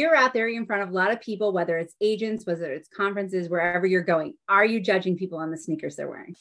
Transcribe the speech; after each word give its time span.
You're 0.00 0.16
out 0.16 0.32
there 0.32 0.48
in 0.48 0.64
front 0.64 0.82
of 0.82 0.88
a 0.88 0.92
lot 0.92 1.12
of 1.12 1.20
people, 1.20 1.52
whether 1.52 1.76
it's 1.76 1.94
agents, 2.00 2.46
whether 2.46 2.72
it's 2.72 2.88
conferences, 2.88 3.50
wherever 3.50 3.86
you're 3.86 4.00
going. 4.00 4.32
Are 4.48 4.64
you 4.64 4.80
judging 4.80 5.14
people 5.14 5.36
on 5.36 5.50
the 5.50 5.58
sneakers 5.58 5.94
they're 5.94 6.08
wearing? 6.08 6.34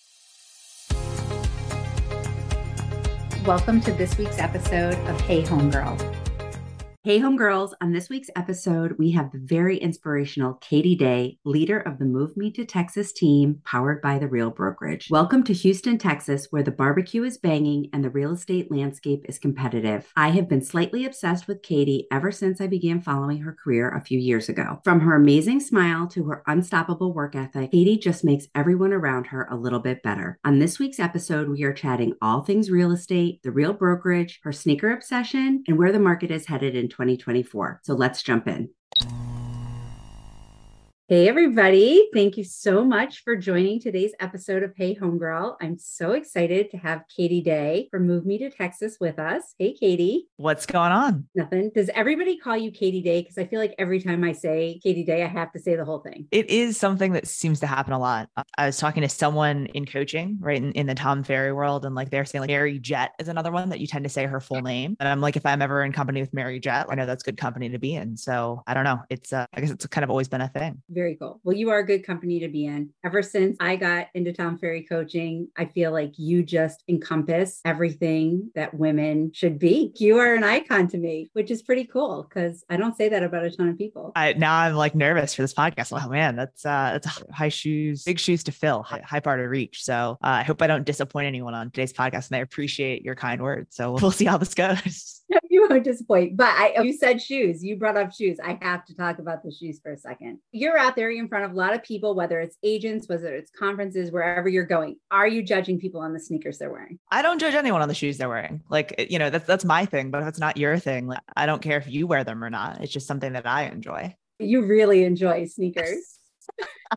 Welcome 3.46 3.82
to 3.82 3.92
this 3.92 4.18
week's 4.18 4.40
episode 4.40 4.94
of 5.10 5.20
Hey 5.20 5.44
Homegirl. 5.44 6.19
Hey, 7.02 7.22
homegirls. 7.22 7.72
On 7.82 7.94
this 7.94 8.10
week's 8.10 8.30
episode, 8.36 8.98
we 9.00 9.12
have 9.12 9.32
the 9.32 9.40
very 9.42 9.78
inspirational 9.78 10.56
Katie 10.56 10.98
Day, 10.98 11.38
leader 11.46 11.80
of 11.80 11.98
the 11.98 12.04
Move 12.04 12.36
Me 12.36 12.52
to 12.52 12.66
Texas 12.66 13.14
team, 13.14 13.62
powered 13.64 14.02
by 14.02 14.20
the 14.20 14.28
Real 14.28 14.50
Brokerage. 14.50 15.08
Welcome 15.10 15.46
to 15.46 15.54
Houston, 15.54 15.98
Texas, 15.98 16.48
where 16.50 16.62
the 16.62 16.72
barbecue 16.72 17.24
is 17.24 17.38
banging 17.38 17.90
and 17.94 18.04
the 18.04 18.10
real 18.10 18.34
estate 18.34 18.70
landscape 18.70 19.24
is 19.30 19.40
competitive. 19.40 20.12
I 20.18 20.32
have 20.32 20.50
been 20.50 20.62
slightly 20.62 21.06
obsessed 21.06 21.48
with 21.48 21.64
Katie 21.64 22.06
ever 22.12 22.34
since 22.34 22.60
I 22.60 22.68
began 22.68 23.02
following 23.02 23.38
her 23.44 23.56
career 23.64 23.90
a 23.92 24.04
few 24.04 24.20
years 24.20 24.50
ago. 24.50 24.82
From 24.84 25.00
her 25.00 25.16
amazing 25.16 25.62
smile 25.62 26.06
to 26.08 26.26
her 26.26 26.44
unstoppable 26.48 27.14
work 27.14 27.34
ethic, 27.34 27.72
Katie 27.72 27.98
just 27.98 28.26
makes 28.26 28.48
everyone 28.56 28.92
around 28.92 29.28
her 29.28 29.48
a 29.50 29.56
little 29.56 29.80
bit 29.80 30.04
better. 30.04 30.38
On 30.44 30.60
this 30.60 30.80
week's 30.80 31.00
episode, 31.00 31.48
we 31.48 31.64
are 31.64 31.72
chatting 31.72 32.16
all 32.22 32.42
things 32.42 32.70
real 32.70 32.92
estate, 32.92 33.42
the 33.42 33.52
Real 33.52 33.72
Brokerage, 33.72 34.42
her 34.44 34.52
sneaker 34.52 34.92
obsession, 34.92 35.64
and 35.66 35.78
where 35.78 35.94
the 35.94 35.98
market 35.98 36.30
is 36.30 36.48
headed 36.48 36.76
in 36.76 36.89
2024. 36.90 37.82
So 37.84 37.94
let's 37.94 38.24
jump 38.24 38.48
in. 38.48 38.70
Hey, 41.10 41.28
everybody. 41.28 42.08
Thank 42.14 42.38
you 42.38 42.44
so 42.44 42.86
much 42.86 43.24
for 43.24 43.36
joining 43.36 43.80
today's 43.80 44.12
episode 44.20 44.62
of 44.62 44.74
Hey 44.78 44.94
Homegirl. 44.94 45.56
I'm 45.60 45.76
so 45.80 46.12
excited 46.12 46.70
to 46.70 46.78
have 46.78 47.02
Katie 47.08 47.42
Day 47.42 47.88
from 47.90 48.06
Move 48.06 48.28
Me 48.28 48.38
to 48.38 48.52
Texas 48.52 48.98
with 49.02 49.18
us. 49.18 49.56
Hey, 49.58 49.74
Katie. 49.74 50.28
What's 50.38 50.68
going 50.68 50.92
on? 50.92 51.26
Nothing. 51.34 51.72
Does 51.74 51.90
everybody 51.96 52.38
call 52.38 52.58
you 52.58 52.70
Katie 52.70 53.02
Day? 53.02 53.24
Because 53.24 53.40
I 53.40 53.46
feel 53.46 53.60
like 53.60 53.74
every 53.80 54.00
time 54.00 54.24
I 54.24 54.34
say 54.34 54.80
Katie 54.84 55.04
Day, 55.04 55.24
I 55.24 55.28
have 55.28 55.52
to 55.54 55.60
say 55.60 55.76
the 55.76 55.84
whole 55.84 55.98
thing. 55.98 56.28
It 56.30 56.48
is 56.48 56.78
something 56.78 57.14
that 57.14 57.26
seems 57.26 57.60
to 57.62 57.66
happen 57.66 57.94
a 57.94 58.00
lot. 58.00 58.30
I 58.60 58.68
was 58.68 58.78
talking 58.78 59.02
to 59.02 59.10
someone 59.10 59.66
in 59.66 59.88
coaching, 59.88 60.38
right, 60.40 60.58
in, 60.58 60.74
in 60.74 60.86
the 60.86 60.94
Tom 60.94 61.24
Ferry 61.24 61.54
world, 61.54 61.86
and 61.86 61.96
like 61.96 62.12
they're 62.12 62.24
saying, 62.24 62.42
like, 62.42 62.50
Mary 62.50 62.78
Jet 62.78 63.14
is 63.18 63.30
another 63.30 63.52
one 63.52 63.70
that 63.70 63.80
you 63.80 63.88
tend 63.88 64.04
to 64.04 64.10
say 64.12 64.28
her 64.28 64.40
full 64.40 64.62
name. 64.62 64.96
And 65.00 65.10
I'm 65.10 65.22
like, 65.22 65.38
if 65.38 65.46
I'm 65.48 65.64
ever 65.64 65.84
in 65.84 65.92
company 65.92 66.22
with 66.22 66.36
Mary 66.36 66.60
Jet, 66.60 66.86
I 66.88 66.94
know 66.94 67.08
that's 67.08 67.24
good 67.24 67.38
company 67.38 67.68
to 67.70 67.80
be 67.80 67.96
in. 67.96 68.16
So 68.16 68.62
I 68.68 68.76
don't 68.76 68.84
know. 68.84 69.00
It's, 69.10 69.34
uh, 69.34 69.48
I 69.56 69.62
guess 69.62 69.72
it's 69.72 69.88
kind 69.88 70.04
of 70.04 70.12
always 70.12 70.28
been 70.28 70.42
a 70.42 70.50
thing. 70.50 70.84
Very 71.00 71.16
cool. 71.16 71.40
Well, 71.46 71.56
you 71.56 71.70
are 71.70 71.80
a 71.80 71.86
good 71.86 72.06
company 72.06 72.42
to 72.42 72.50
be 72.50 72.66
in. 72.66 72.90
Ever 73.06 73.24
since 73.24 73.56
I 73.62 73.78
got 73.78 74.08
into 74.14 74.34
Tom 74.34 74.58
Ferry 74.58 74.84
coaching, 74.84 75.48
I 75.58 75.64
feel 75.64 75.94
like 75.94 76.12
you 76.18 76.44
just 76.44 76.84
encompass 76.90 77.62
everything 77.64 78.52
that 78.54 78.74
women 78.74 79.32
should 79.34 79.60
be. 79.60 79.94
You 79.96 80.18
are 80.18 80.36
an 80.36 80.44
icon 80.44 80.90
to 80.90 80.98
me, 80.98 81.30
which 81.32 81.52
is 81.52 81.62
pretty 81.62 81.86
cool 81.86 82.28
because 82.28 82.66
I 82.70 82.76
don't 82.76 82.98
say 82.98 83.08
that 83.08 83.24
about 83.24 83.46
a 83.46 83.50
ton 83.50 83.70
of 83.70 83.78
people. 83.78 84.12
I 84.18 84.34
now 84.34 84.54
I'm 84.54 84.76
like 84.76 84.94
nervous 84.94 85.34
for 85.34 85.42
this 85.42 85.54
podcast. 85.54 85.98
Oh 85.98 86.10
man, 86.10 86.36
that's 86.36 86.66
uh 86.66 87.00
that's 87.02 87.24
high 87.32 87.48
shoes, 87.48 88.04
big 88.04 88.20
shoes 88.20 88.44
to 88.44 88.52
fill, 88.52 88.84
high, 88.84 89.02
high 89.02 89.22
bar 89.22 89.38
to 89.38 89.44
reach. 89.44 89.86
So 89.86 90.18
uh, 90.22 90.28
I 90.28 90.44
hope 90.44 90.62
I 90.62 90.68
don't 90.68 90.86
disappoint 90.86 91.28
anyone 91.28 91.54
on 91.54 91.68
today's 91.68 91.94
podcast, 91.94 92.28
and 92.28 92.36
I 92.36 92.40
appreciate 92.40 93.06
your 93.06 93.16
kind 93.16 93.42
words. 93.42 93.74
So 93.74 93.94
we'll 93.94 94.12
see 94.12 94.26
how 94.26 94.38
this 94.38 94.54
goes. 94.54 95.16
you 95.50 95.68
won't 95.70 95.84
disappoint. 95.84 96.38
But 96.38 96.50
I, 96.50 96.82
you 96.82 96.94
said 96.94 97.22
shoes. 97.22 97.64
You 97.64 97.78
brought 97.78 97.98
up 97.98 98.14
shoes. 98.14 98.38
I 98.44 98.58
have 98.62 98.86
to 98.86 98.96
talk 98.96 99.20
about 99.20 99.44
the 99.44 99.52
shoes 99.52 99.80
for 99.82 99.92
a 99.94 99.98
second. 99.98 100.40
You're 100.52 100.78
out 100.78 100.96
there 100.96 101.10
in 101.10 101.28
front 101.28 101.46
of 101.46 101.52
a 101.52 101.56
lot 101.56 101.74
of 101.74 101.84
people, 101.84 102.16
whether 102.16 102.40
it's 102.40 102.58
agents, 102.64 103.08
whether 103.08 103.36
it's 103.36 103.52
conferences, 103.52 104.12
wherever 104.12 104.50
you're 104.50 104.66
going. 104.66 104.98
Are 105.12 105.28
you 105.28 105.44
judging 105.44 105.80
people 105.80 106.02
on 106.02 106.14
the 106.14 106.20
sneakers 106.20 106.58
they're 106.58 106.72
wearing? 106.72 107.00
I 107.12 107.22
don't 107.22 107.40
judge 107.40 107.54
anyone 107.54 107.82
on 107.82 107.88
the 107.88 107.94
shoes 107.94 108.18
they're 108.18 108.30
wearing. 108.30 108.64
Like 108.70 109.08
you 109.10 109.20
know, 109.20 109.30
that's 109.30 109.46
that's 109.46 109.66
my 109.66 109.86
thing. 109.86 110.12
But 110.12 110.22
if 110.22 110.28
it's 110.28 110.40
not 110.40 110.58
your 110.58 110.78
thing, 110.80 111.08
like, 111.08 111.20
I 111.36 111.46
don't 111.46 111.62
care 111.62 111.78
if 111.78 111.88
you 111.88 112.08
wear 112.08 112.24
them 112.24 112.44
or 112.44 112.50
not. 112.50 112.82
It's 112.82 112.92
just 112.92 113.08
something 113.08 113.34
that 113.34 113.48
I 113.48 113.66
enjoy. 113.66 114.16
You 114.40 114.66
really 114.66 115.04
enjoy 115.04 115.46
sneakers. 115.46 116.18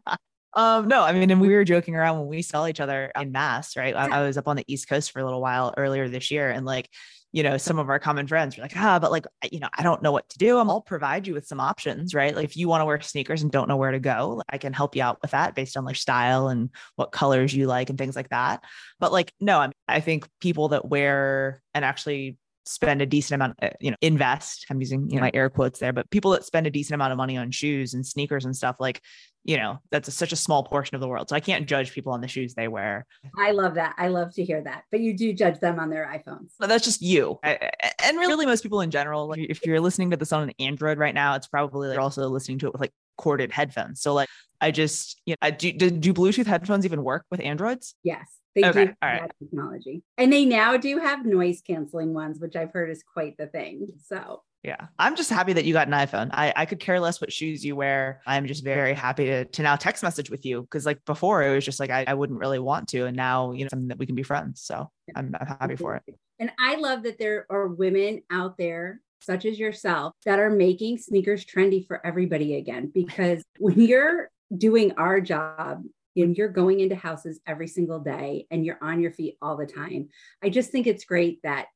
Um, 0.54 0.88
no, 0.88 1.02
I 1.02 1.12
mean, 1.12 1.30
and 1.30 1.40
we 1.40 1.48
were 1.48 1.64
joking 1.64 1.96
around 1.96 2.18
when 2.18 2.28
we 2.28 2.42
saw 2.42 2.66
each 2.66 2.80
other 2.80 3.10
in 3.18 3.32
mass, 3.32 3.76
right? 3.76 3.94
I, 3.94 4.08
I 4.08 4.22
was 4.26 4.36
up 4.36 4.48
on 4.48 4.56
the 4.56 4.64
East 4.66 4.88
Coast 4.88 5.10
for 5.10 5.20
a 5.20 5.24
little 5.24 5.40
while 5.40 5.72
earlier 5.76 6.08
this 6.08 6.30
year, 6.30 6.50
and 6.50 6.66
like, 6.66 6.88
you 7.34 7.42
know, 7.42 7.56
some 7.56 7.78
of 7.78 7.88
our 7.88 7.98
common 7.98 8.26
friends 8.26 8.56
were 8.56 8.62
like, 8.62 8.76
ah, 8.76 8.98
but 8.98 9.10
like, 9.10 9.26
you 9.50 9.58
know, 9.58 9.68
I 9.76 9.82
don't 9.82 10.02
know 10.02 10.12
what 10.12 10.28
to 10.28 10.38
do. 10.38 10.58
I'll 10.58 10.82
provide 10.82 11.26
you 11.26 11.32
with 11.32 11.46
some 11.46 11.60
options, 11.60 12.14
right? 12.14 12.36
Like, 12.36 12.44
if 12.44 12.58
you 12.58 12.68
want 12.68 12.82
to 12.82 12.84
wear 12.84 13.00
sneakers 13.00 13.42
and 13.42 13.50
don't 13.50 13.68
know 13.68 13.78
where 13.78 13.92
to 13.92 13.98
go, 13.98 14.42
I 14.50 14.58
can 14.58 14.74
help 14.74 14.94
you 14.94 15.02
out 15.02 15.22
with 15.22 15.30
that 15.30 15.54
based 15.54 15.78
on 15.78 15.86
like 15.86 15.96
style 15.96 16.48
and 16.48 16.68
what 16.96 17.10
colors 17.10 17.54
you 17.54 17.66
like 17.66 17.88
and 17.88 17.98
things 17.98 18.16
like 18.16 18.28
that. 18.28 18.62
But 19.00 19.12
like, 19.12 19.32
no, 19.40 19.58
I 19.58 19.68
mean, 19.68 19.72
I 19.88 20.00
think 20.00 20.28
people 20.40 20.68
that 20.68 20.84
wear 20.86 21.62
and 21.72 21.86
actually 21.86 22.36
spend 22.64 23.02
a 23.02 23.06
decent 23.06 23.34
amount, 23.34 23.58
uh, 23.62 23.70
you 23.80 23.90
know, 23.90 23.96
invest. 24.00 24.66
I'm 24.70 24.80
using 24.80 25.08
you 25.10 25.16
know, 25.16 25.22
my 25.22 25.30
air 25.34 25.50
quotes 25.50 25.78
there, 25.80 25.92
but 25.92 26.10
people 26.10 26.30
that 26.32 26.44
spend 26.44 26.66
a 26.66 26.70
decent 26.70 26.94
amount 26.94 27.12
of 27.12 27.18
money 27.18 27.36
on 27.36 27.50
shoes 27.50 27.94
and 27.94 28.06
sneakers 28.06 28.44
and 28.44 28.56
stuff, 28.56 28.76
like, 28.78 29.00
you 29.44 29.56
know, 29.56 29.78
that's 29.90 30.06
a, 30.06 30.12
such 30.12 30.32
a 30.32 30.36
small 30.36 30.62
portion 30.62 30.94
of 30.94 31.00
the 31.00 31.08
world. 31.08 31.28
So 31.28 31.34
I 31.34 31.40
can't 31.40 31.66
judge 31.66 31.92
people 31.92 32.12
on 32.12 32.20
the 32.20 32.28
shoes 32.28 32.54
they 32.54 32.68
wear. 32.68 33.06
I 33.36 33.50
love 33.50 33.74
that. 33.74 33.94
I 33.98 34.08
love 34.08 34.32
to 34.34 34.44
hear 34.44 34.62
that. 34.62 34.84
But 34.92 35.00
you 35.00 35.16
do 35.16 35.32
judge 35.32 35.58
them 35.58 35.80
on 35.80 35.90
their 35.90 36.06
iPhones. 36.06 36.52
But 36.60 36.68
that's 36.68 36.84
just 36.84 37.02
you. 37.02 37.40
I, 37.42 37.70
and 38.04 38.18
really, 38.18 38.46
most 38.46 38.62
people 38.62 38.82
in 38.82 38.92
general, 38.92 39.26
like 39.26 39.40
if 39.40 39.66
you're 39.66 39.80
listening 39.80 40.10
to 40.10 40.16
this 40.16 40.32
on 40.32 40.44
an 40.44 40.52
Android 40.60 40.98
right 40.98 41.14
now, 41.14 41.34
it's 41.34 41.48
probably 41.48 41.88
like 41.88 41.96
you're 41.96 42.02
also 42.02 42.28
listening 42.28 42.60
to 42.60 42.68
it 42.68 42.72
with 42.72 42.80
like 42.80 42.92
corded 43.18 43.50
headphones. 43.50 44.00
So 44.00 44.14
like, 44.14 44.28
I 44.62 44.70
just, 44.70 45.20
you 45.26 45.32
know, 45.32 45.38
I 45.42 45.50
do, 45.50 45.72
do, 45.72 45.90
do 45.90 46.14
Bluetooth 46.14 46.46
headphones 46.46 46.86
even 46.86 47.02
work 47.04 47.26
with 47.30 47.40
Androids? 47.40 47.94
Yes. 48.02 48.26
They 48.54 48.64
Okay, 48.64 48.86
do 48.86 48.92
all 49.02 49.08
right. 49.08 49.30
technology. 49.42 50.02
And 50.18 50.32
they 50.32 50.44
now 50.44 50.76
do 50.76 50.98
have 50.98 51.24
noise 51.26 51.62
canceling 51.66 52.14
ones, 52.14 52.38
which 52.38 52.54
I've 52.54 52.70
heard 52.70 52.90
is 52.90 53.02
quite 53.02 53.36
the 53.38 53.46
thing. 53.46 53.88
So 54.06 54.42
Yeah. 54.62 54.88
I'm 54.98 55.16
just 55.16 55.30
happy 55.30 55.54
that 55.54 55.64
you 55.64 55.72
got 55.72 55.86
an 55.88 55.94
iPhone. 55.94 56.28
I, 56.32 56.52
I 56.54 56.66
could 56.66 56.78
care 56.78 57.00
less 57.00 57.20
what 57.20 57.32
shoes 57.32 57.64
you 57.64 57.74
wear. 57.76 58.20
I'm 58.26 58.46
just 58.46 58.62
very 58.62 58.92
happy 58.94 59.24
to, 59.24 59.44
to 59.46 59.62
now 59.62 59.76
text 59.76 60.02
message 60.02 60.30
with 60.30 60.44
you. 60.44 60.66
Cause 60.70 60.84
like 60.86 61.04
before 61.06 61.42
it 61.42 61.54
was 61.54 61.64
just 61.64 61.80
like, 61.80 61.90
I, 61.90 62.04
I 62.06 62.14
wouldn't 62.14 62.38
really 62.38 62.58
want 62.58 62.88
to. 62.88 63.06
And 63.06 63.16
now, 63.16 63.52
you 63.52 63.64
know, 63.64 63.68
something 63.70 63.88
that 63.88 63.98
we 63.98 64.06
can 64.06 64.14
be 64.14 64.22
friends. 64.22 64.60
So 64.60 64.90
I'm, 65.16 65.34
I'm 65.40 65.46
happy 65.46 65.76
for 65.76 65.96
it. 65.96 66.14
And 66.38 66.52
I 66.60 66.76
love 66.76 67.04
that 67.04 67.18
there 67.18 67.46
are 67.50 67.68
women 67.68 68.22
out 68.30 68.58
there, 68.58 69.00
such 69.22 69.46
as 69.46 69.58
yourself, 69.58 70.12
that 70.26 70.38
are 70.38 70.50
making 70.50 70.98
sneakers 70.98 71.44
trendy 71.46 71.86
for 71.86 72.04
everybody 72.06 72.56
again. 72.56 72.90
Because 72.92 73.42
when 73.58 73.80
you're 73.80 74.30
doing 74.56 74.92
our 74.92 75.20
job, 75.20 75.82
and 76.16 76.36
you're 76.36 76.48
going 76.48 76.80
into 76.80 76.94
houses 76.94 77.40
every 77.46 77.68
single 77.68 77.98
day 77.98 78.46
and 78.50 78.66
you're 78.66 78.78
on 78.82 79.00
your 79.00 79.12
feet 79.12 79.38
all 79.40 79.56
the 79.56 79.66
time. 79.66 80.08
I 80.42 80.50
just 80.50 80.70
think 80.70 80.86
it's 80.86 81.04
great 81.04 81.40
that 81.42 81.68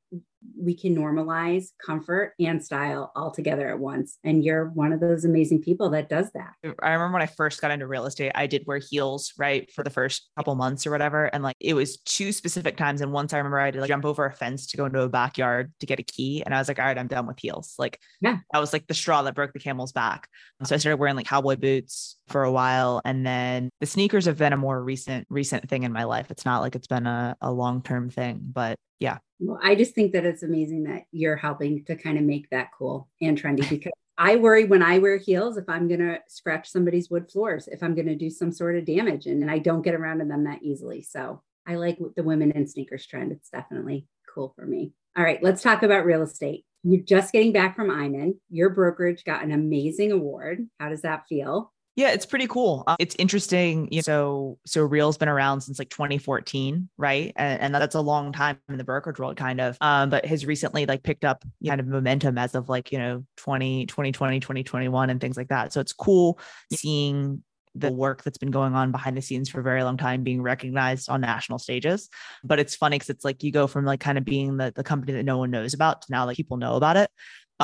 we 0.58 0.74
can 0.74 0.94
normalize 0.94 1.66
comfort 1.84 2.34
and 2.38 2.64
style 2.64 3.12
all 3.16 3.30
together 3.30 3.68
at 3.68 3.78
once. 3.78 4.18
And 4.24 4.44
you're 4.44 4.66
one 4.70 4.92
of 4.92 5.00
those 5.00 5.24
amazing 5.24 5.62
people 5.62 5.90
that 5.90 6.08
does 6.08 6.30
that. 6.32 6.52
I 6.82 6.92
remember 6.92 7.14
when 7.14 7.22
I 7.22 7.26
first 7.26 7.60
got 7.60 7.70
into 7.70 7.86
real 7.86 8.06
estate, 8.06 8.32
I 8.34 8.46
did 8.46 8.66
wear 8.66 8.78
heels, 8.78 9.32
right, 9.38 9.70
for 9.72 9.82
the 9.84 9.90
first 9.90 10.28
couple 10.36 10.54
months 10.54 10.86
or 10.86 10.90
whatever. 10.90 11.26
And 11.26 11.42
like 11.42 11.56
it 11.60 11.74
was 11.74 11.98
two 11.98 12.32
specific 12.32 12.76
times. 12.76 13.00
And 13.00 13.12
once 13.12 13.32
I 13.32 13.38
remember 13.38 13.60
I 13.60 13.66
had 13.66 13.74
to 13.74 13.80
like 13.80 13.88
jump 13.88 14.04
over 14.04 14.26
a 14.26 14.32
fence 14.32 14.66
to 14.68 14.76
go 14.76 14.86
into 14.86 15.00
a 15.02 15.08
backyard 15.08 15.72
to 15.80 15.86
get 15.86 16.00
a 16.00 16.04
key. 16.04 16.42
And 16.44 16.54
I 16.54 16.58
was 16.58 16.68
like, 16.68 16.78
all 16.78 16.84
right, 16.84 16.98
I'm 16.98 17.06
done 17.08 17.26
with 17.26 17.38
heels. 17.38 17.74
Like 17.78 18.00
Yeah. 18.20 18.38
that 18.52 18.58
was 18.58 18.72
like 18.72 18.86
the 18.86 18.94
straw 18.94 19.22
that 19.22 19.34
broke 19.34 19.52
the 19.52 19.58
camel's 19.58 19.92
back. 19.92 20.28
So 20.64 20.74
I 20.74 20.78
started 20.78 20.98
wearing 20.98 21.16
like 21.16 21.26
cowboy 21.26 21.56
boots 21.56 22.16
for 22.28 22.44
a 22.44 22.52
while. 22.52 23.00
And 23.04 23.26
then 23.26 23.70
the 23.80 23.86
sneakers 23.86 24.24
have 24.26 24.38
been 24.38 24.52
a 24.52 24.56
more 24.56 24.82
recent, 24.82 25.26
recent 25.30 25.68
thing 25.68 25.82
in 25.82 25.92
my 25.92 26.04
life. 26.04 26.30
It's 26.30 26.44
not 26.44 26.60
like 26.62 26.74
it's 26.74 26.86
been 26.86 27.06
a, 27.06 27.36
a 27.40 27.52
long-term 27.52 28.10
thing, 28.10 28.40
but 28.52 28.78
yeah. 28.98 29.18
Well, 29.38 29.58
I 29.62 29.74
just 29.74 29.94
think 29.94 30.12
that 30.12 30.24
it's 30.24 30.42
amazing 30.42 30.84
that 30.84 31.04
you're 31.12 31.36
helping 31.36 31.84
to 31.84 31.96
kind 31.96 32.16
of 32.16 32.24
make 32.24 32.48
that 32.50 32.70
cool 32.76 33.08
and 33.20 33.40
trendy 33.40 33.68
because 33.68 33.92
I 34.18 34.36
worry 34.36 34.64
when 34.64 34.82
I 34.82 34.98
wear 34.98 35.18
heels 35.18 35.58
if 35.58 35.68
I'm 35.68 35.88
going 35.88 36.00
to 36.00 36.20
scratch 36.26 36.70
somebody's 36.70 37.10
wood 37.10 37.30
floors, 37.30 37.68
if 37.68 37.82
I'm 37.82 37.94
going 37.94 38.06
to 38.06 38.14
do 38.14 38.30
some 38.30 38.50
sort 38.50 38.76
of 38.76 38.86
damage, 38.86 39.26
and, 39.26 39.42
and 39.42 39.50
I 39.50 39.58
don't 39.58 39.82
get 39.82 39.94
around 39.94 40.20
to 40.20 40.24
them 40.24 40.44
that 40.44 40.62
easily. 40.62 41.02
So 41.02 41.42
I 41.66 41.74
like 41.74 41.98
the 42.16 42.22
women 42.22 42.52
in 42.52 42.66
sneakers 42.66 43.06
trend. 43.06 43.32
It's 43.32 43.50
definitely 43.50 44.06
cool 44.34 44.54
for 44.56 44.64
me. 44.64 44.92
All 45.16 45.24
right, 45.24 45.42
let's 45.42 45.62
talk 45.62 45.82
about 45.82 46.06
real 46.06 46.22
estate. 46.22 46.64
You're 46.82 47.02
just 47.02 47.32
getting 47.32 47.52
back 47.52 47.76
from 47.76 47.90
Inman. 47.90 48.40
Your 48.48 48.70
brokerage 48.70 49.24
got 49.24 49.42
an 49.42 49.52
amazing 49.52 50.12
award. 50.12 50.66
How 50.78 50.88
does 50.88 51.02
that 51.02 51.26
feel? 51.28 51.72
Yeah, 51.96 52.10
it's 52.10 52.26
pretty 52.26 52.46
cool. 52.46 52.84
Um, 52.86 52.96
it's 52.98 53.16
interesting. 53.18 53.88
You 53.90 53.98
know, 53.98 54.02
so 54.02 54.58
so 54.66 54.82
Real's 54.82 55.16
been 55.16 55.30
around 55.30 55.62
since 55.62 55.78
like 55.78 55.88
2014, 55.88 56.90
right? 56.98 57.32
And, 57.36 57.62
and 57.62 57.74
that's 57.74 57.94
a 57.94 58.00
long 58.02 58.32
time 58.32 58.58
in 58.68 58.76
the 58.76 58.84
brokerage 58.84 59.18
world, 59.18 59.38
kind 59.38 59.62
of. 59.62 59.78
Um, 59.80 60.10
but 60.10 60.26
has 60.26 60.44
recently 60.44 60.84
like 60.84 61.02
picked 61.02 61.24
up 61.24 61.42
kind 61.66 61.80
of 61.80 61.86
momentum 61.86 62.36
as 62.36 62.54
of 62.54 62.68
like 62.68 62.92
you 62.92 62.98
know 62.98 63.24
20, 63.38 63.86
2020, 63.86 64.40
2021, 64.40 65.08
and 65.08 65.20
things 65.20 65.38
like 65.38 65.48
that. 65.48 65.72
So 65.72 65.80
it's 65.80 65.94
cool 65.94 66.38
seeing 66.70 67.42
the 67.74 67.90
work 67.92 68.22
that's 68.22 68.38
been 68.38 68.50
going 68.50 68.74
on 68.74 68.90
behind 68.92 69.16
the 69.16 69.22
scenes 69.22 69.48
for 69.48 69.60
a 69.60 69.62
very 69.62 69.82
long 69.82 69.96
time 69.96 70.22
being 70.22 70.42
recognized 70.42 71.08
on 71.08 71.22
national 71.22 71.58
stages. 71.58 72.10
But 72.44 72.58
it's 72.58 72.74
funny 72.74 72.96
because 72.96 73.10
it's 73.10 73.24
like 73.24 73.42
you 73.42 73.52
go 73.52 73.66
from 73.66 73.86
like 73.86 74.00
kind 74.00 74.18
of 74.18 74.24
being 74.24 74.58
the, 74.58 74.72
the 74.74 74.84
company 74.84 75.14
that 75.14 75.24
no 75.24 75.38
one 75.38 75.50
knows 75.50 75.72
about 75.74 76.02
to 76.02 76.08
now 76.10 76.26
like 76.26 76.36
people 76.36 76.58
know 76.58 76.76
about 76.76 76.96
it. 76.96 77.10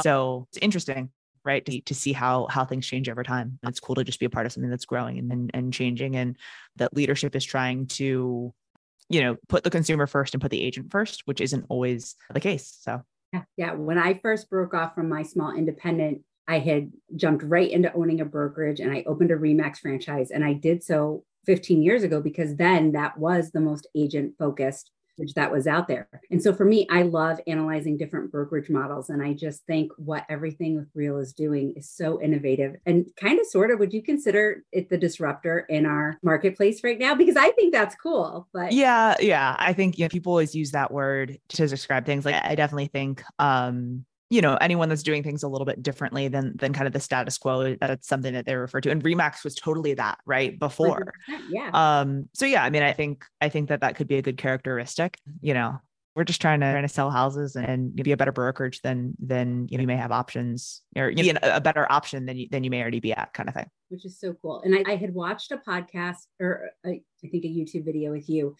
So 0.03 0.49
it's 0.51 0.59
interesting 0.59 1.11
right 1.45 1.65
to, 1.67 1.81
to 1.83 1.95
see 1.95 2.13
how 2.13 2.47
how 2.49 2.65
things 2.65 2.87
change 2.87 3.09
over 3.09 3.23
time 3.23 3.59
and 3.63 3.71
it's 3.71 3.81
cool 3.81 3.95
to 3.95 4.05
just 4.05 4.21
be 4.21 4.27
a 4.27 4.31
part 4.31 4.47
of 4.47 4.53
something 4.53 4.71
that's 4.71 4.85
growing 4.85 5.19
and, 5.19 5.33
and 5.33 5.51
and 5.55 5.73
changing 5.73 6.17
and 6.17 6.37
that 6.77 6.95
leadership 6.95 7.35
is 7.35 7.45
trying 7.45 7.87
to 7.87 8.53
you 9.09 9.21
know 9.21 9.37
put 9.49 9.65
the 9.65 9.71
consumer 9.71 10.07
first 10.07 10.35
and 10.35 10.41
put 10.41 10.51
the 10.51 10.63
agent 10.63 10.91
first 10.91 11.23
which 11.27 11.41
isn't 11.41 11.67
always 11.69 12.17
the 12.33 12.41
case 12.41 12.79
so 12.81 13.03
Yeah, 13.33 13.43
yeah. 13.57 13.73
When 13.73 13.99
I 13.99 14.15
first 14.15 14.51
broke 14.51 14.75
off 14.75 14.95
from 14.95 15.09
my 15.09 15.23
small 15.23 15.55
independent 15.55 16.23
I 16.49 16.59
had 16.59 16.93
jumped 17.17 17.45
right 17.45 17.71
into 17.71 17.93
owning 17.95 18.21
a 18.21 18.25
brokerage 18.25 18.81
and 18.81 18.93
I 18.93 19.05
opened 19.07 19.31
a 19.31 19.37
Remax 19.37 19.79
franchise. 19.79 20.31
And 20.31 20.45
I 20.45 20.55
did 20.55 20.83
so 20.83 21.25
15 21.47 21.83
years 21.83 22.03
ago 22.03 22.21
because 22.21 22.57
then 22.57 22.93
that 22.93 23.19
was 23.19 23.51
the 23.51 23.61
most 23.61 23.87
agent 23.95 24.35
focused 24.39 24.91
that 25.37 25.51
was 25.51 25.67
out 25.67 25.89
there. 25.89 26.09
And 26.31 26.43
so 26.43 26.53
for 26.53 26.65
me, 26.65 26.87
I 26.91 27.03
love 27.03 27.41
analyzing 27.47 27.97
different 27.97 28.33
brokerage 28.33 28.71
models. 28.71 29.11
And 29.11 29.23
I 29.23 29.35
just 29.35 29.65
think 29.67 29.93
what 29.97 30.25
everything 30.29 30.77
with 30.77 30.89
Real 30.95 31.19
is 31.19 31.33
doing 31.33 31.75
is 31.77 31.91
so 31.91 32.21
innovative 32.21 32.77
and 32.87 33.07
kind 33.17 33.39
of 33.39 33.47
sort 33.47 33.71
of 33.71 33.79
would 33.79 33.93
you 33.93 34.03
consider 34.03 34.65
it 34.73 34.89
the 34.89 34.99
disruptor 34.99 35.61
in 35.61 35.87
our 35.87 36.19
marketplace 36.23 36.83
right 36.83 36.99
now? 36.99 37.15
Because 37.15 37.37
I 37.37 37.51
think 37.51 37.73
that's 37.73 37.95
cool. 37.95 38.49
But 38.53 38.73
yeah, 38.73 39.17
yeah. 39.21 39.57
I 39.59 39.73
think 39.73 39.99
you 39.99 40.05
know, 40.05 40.09
people 40.09 40.33
always 40.33 40.55
use 40.55 40.73
that 40.73 40.93
word 40.93 41.39
to 41.51 41.67
describe 41.67 42.07
things. 42.07 42.25
Like 42.25 42.43
I 42.43 42.55
definitely 42.55 42.89
think 42.89 43.23
um 43.39 44.05
you 44.33 44.41
know 44.41 44.57
anyone 44.63 44.89
that's 44.89 45.03
doing 45.03 45.23
things 45.23 45.43
a 45.43 45.49
little 45.49 45.67
bit 45.67 45.83
differently 45.83 46.27
than 46.27 46.57
than 46.57 46.73
kind 46.73 46.87
of 46.87 46.95
the 46.95 47.01
status 47.01 47.37
quo 47.37 47.77
that's 47.77 48.09
something 48.09 48.33
that 48.33 48.47
they 48.47 48.55
refer 48.55 48.81
to 48.81 48.91
and 48.91 49.05
remax 49.05 49.45
was 49.45 49.55
totally 49.55 49.93
that 49.93 50.19
right 50.25 50.59
before. 50.59 51.13
yeah. 51.51 51.69
Um 51.73 52.29
so 52.33 52.47
yeah 52.47 52.65
i 52.65 52.71
mean 52.71 52.83
i 52.83 52.93
think 52.93 53.27
i 53.43 53.51
think 53.51 53.69
that 53.69 53.83
that 53.83 53.95
could 53.95 54.09
be 54.09 54.17
a 54.17 54.23
good 54.23 54.39
characteristic 54.39 55.19
you 55.41 55.55
know. 55.55 55.79
We're 56.15 56.25
just 56.25 56.43
trying 56.43 56.61
to 56.61 56.71
trying 56.71 56.83
to 56.83 56.91
sell 56.91 57.11
houses 57.11 57.57
and 57.57 57.95
be 57.95 58.13
a 58.13 58.19
better 58.19 58.33
brokerage 58.33 58.83
than 58.83 59.15
than 59.19 59.67
you 59.71 59.79
know 59.79 59.81
you 59.81 59.87
may 59.87 59.97
have 59.97 60.13
options 60.13 60.83
or 60.95 61.09
you 61.09 61.33
know, 61.33 61.41
a 61.43 61.59
better 61.59 61.91
option 61.91 62.27
than 62.27 62.37
you 62.37 62.49
than 62.51 62.65
you 62.65 62.71
may 62.71 62.83
already 62.83 63.01
be 63.01 63.15
at 63.15 63.33
kind 63.33 63.49
of 63.49 63.55
thing. 63.55 63.65
Which 63.89 64.05
is 64.05 64.21
so 64.21 64.35
cool 64.43 64.61
and 64.61 64.75
i, 64.75 64.93
I 64.93 64.97
had 64.97 65.15
watched 65.15 65.53
a 65.53 65.57
podcast 65.57 66.27
or 66.39 66.69
a, 66.85 66.91
I 66.91 67.29
think 67.31 67.47
a 67.47 67.49
youtube 67.49 67.87
video 67.87 68.11
with 68.11 68.29
you 68.29 68.57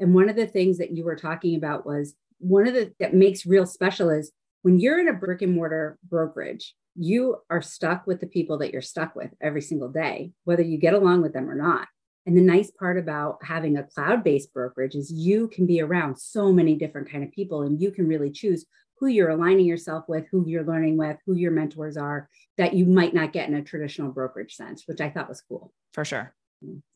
and 0.00 0.14
one 0.16 0.28
of 0.28 0.34
the 0.34 0.48
things 0.48 0.78
that 0.78 0.96
you 0.96 1.04
were 1.04 1.14
talking 1.14 1.54
about 1.54 1.86
was 1.86 2.16
one 2.38 2.66
of 2.66 2.74
the 2.74 2.92
that 2.98 3.14
makes 3.14 3.46
real 3.46 3.66
special 3.66 4.10
is 4.10 4.32
when 4.62 4.80
you're 4.80 4.98
in 4.98 5.08
a 5.08 5.12
brick 5.12 5.42
and 5.42 5.54
mortar 5.54 5.98
brokerage, 6.08 6.74
you 6.94 7.36
are 7.50 7.62
stuck 7.62 8.06
with 8.06 8.20
the 8.20 8.26
people 8.26 8.58
that 8.58 8.72
you're 8.72 8.82
stuck 8.82 9.14
with 9.14 9.30
every 9.40 9.62
single 9.62 9.88
day, 9.88 10.32
whether 10.44 10.62
you 10.62 10.78
get 10.78 10.94
along 10.94 11.22
with 11.22 11.32
them 11.32 11.48
or 11.48 11.54
not. 11.54 11.88
And 12.24 12.36
the 12.36 12.42
nice 12.42 12.70
part 12.70 12.98
about 12.98 13.38
having 13.44 13.76
a 13.76 13.84
cloud-based 13.84 14.52
brokerage 14.52 14.96
is 14.96 15.12
you 15.12 15.48
can 15.48 15.66
be 15.66 15.80
around 15.80 16.18
so 16.18 16.52
many 16.52 16.74
different 16.74 17.10
kind 17.10 17.22
of 17.22 17.30
people 17.30 17.62
and 17.62 17.80
you 17.80 17.92
can 17.92 18.08
really 18.08 18.30
choose 18.30 18.64
who 18.98 19.06
you're 19.06 19.30
aligning 19.30 19.66
yourself 19.66 20.04
with, 20.08 20.26
who 20.30 20.44
you're 20.48 20.64
learning 20.64 20.96
with, 20.96 21.18
who 21.26 21.34
your 21.34 21.52
mentors 21.52 21.96
are 21.96 22.28
that 22.56 22.74
you 22.74 22.86
might 22.86 23.14
not 23.14 23.32
get 23.32 23.48
in 23.48 23.54
a 23.54 23.62
traditional 23.62 24.10
brokerage 24.10 24.54
sense, 24.54 24.84
which 24.86 25.00
I 25.00 25.10
thought 25.10 25.28
was 25.28 25.42
cool. 25.42 25.72
For 25.92 26.04
sure 26.04 26.34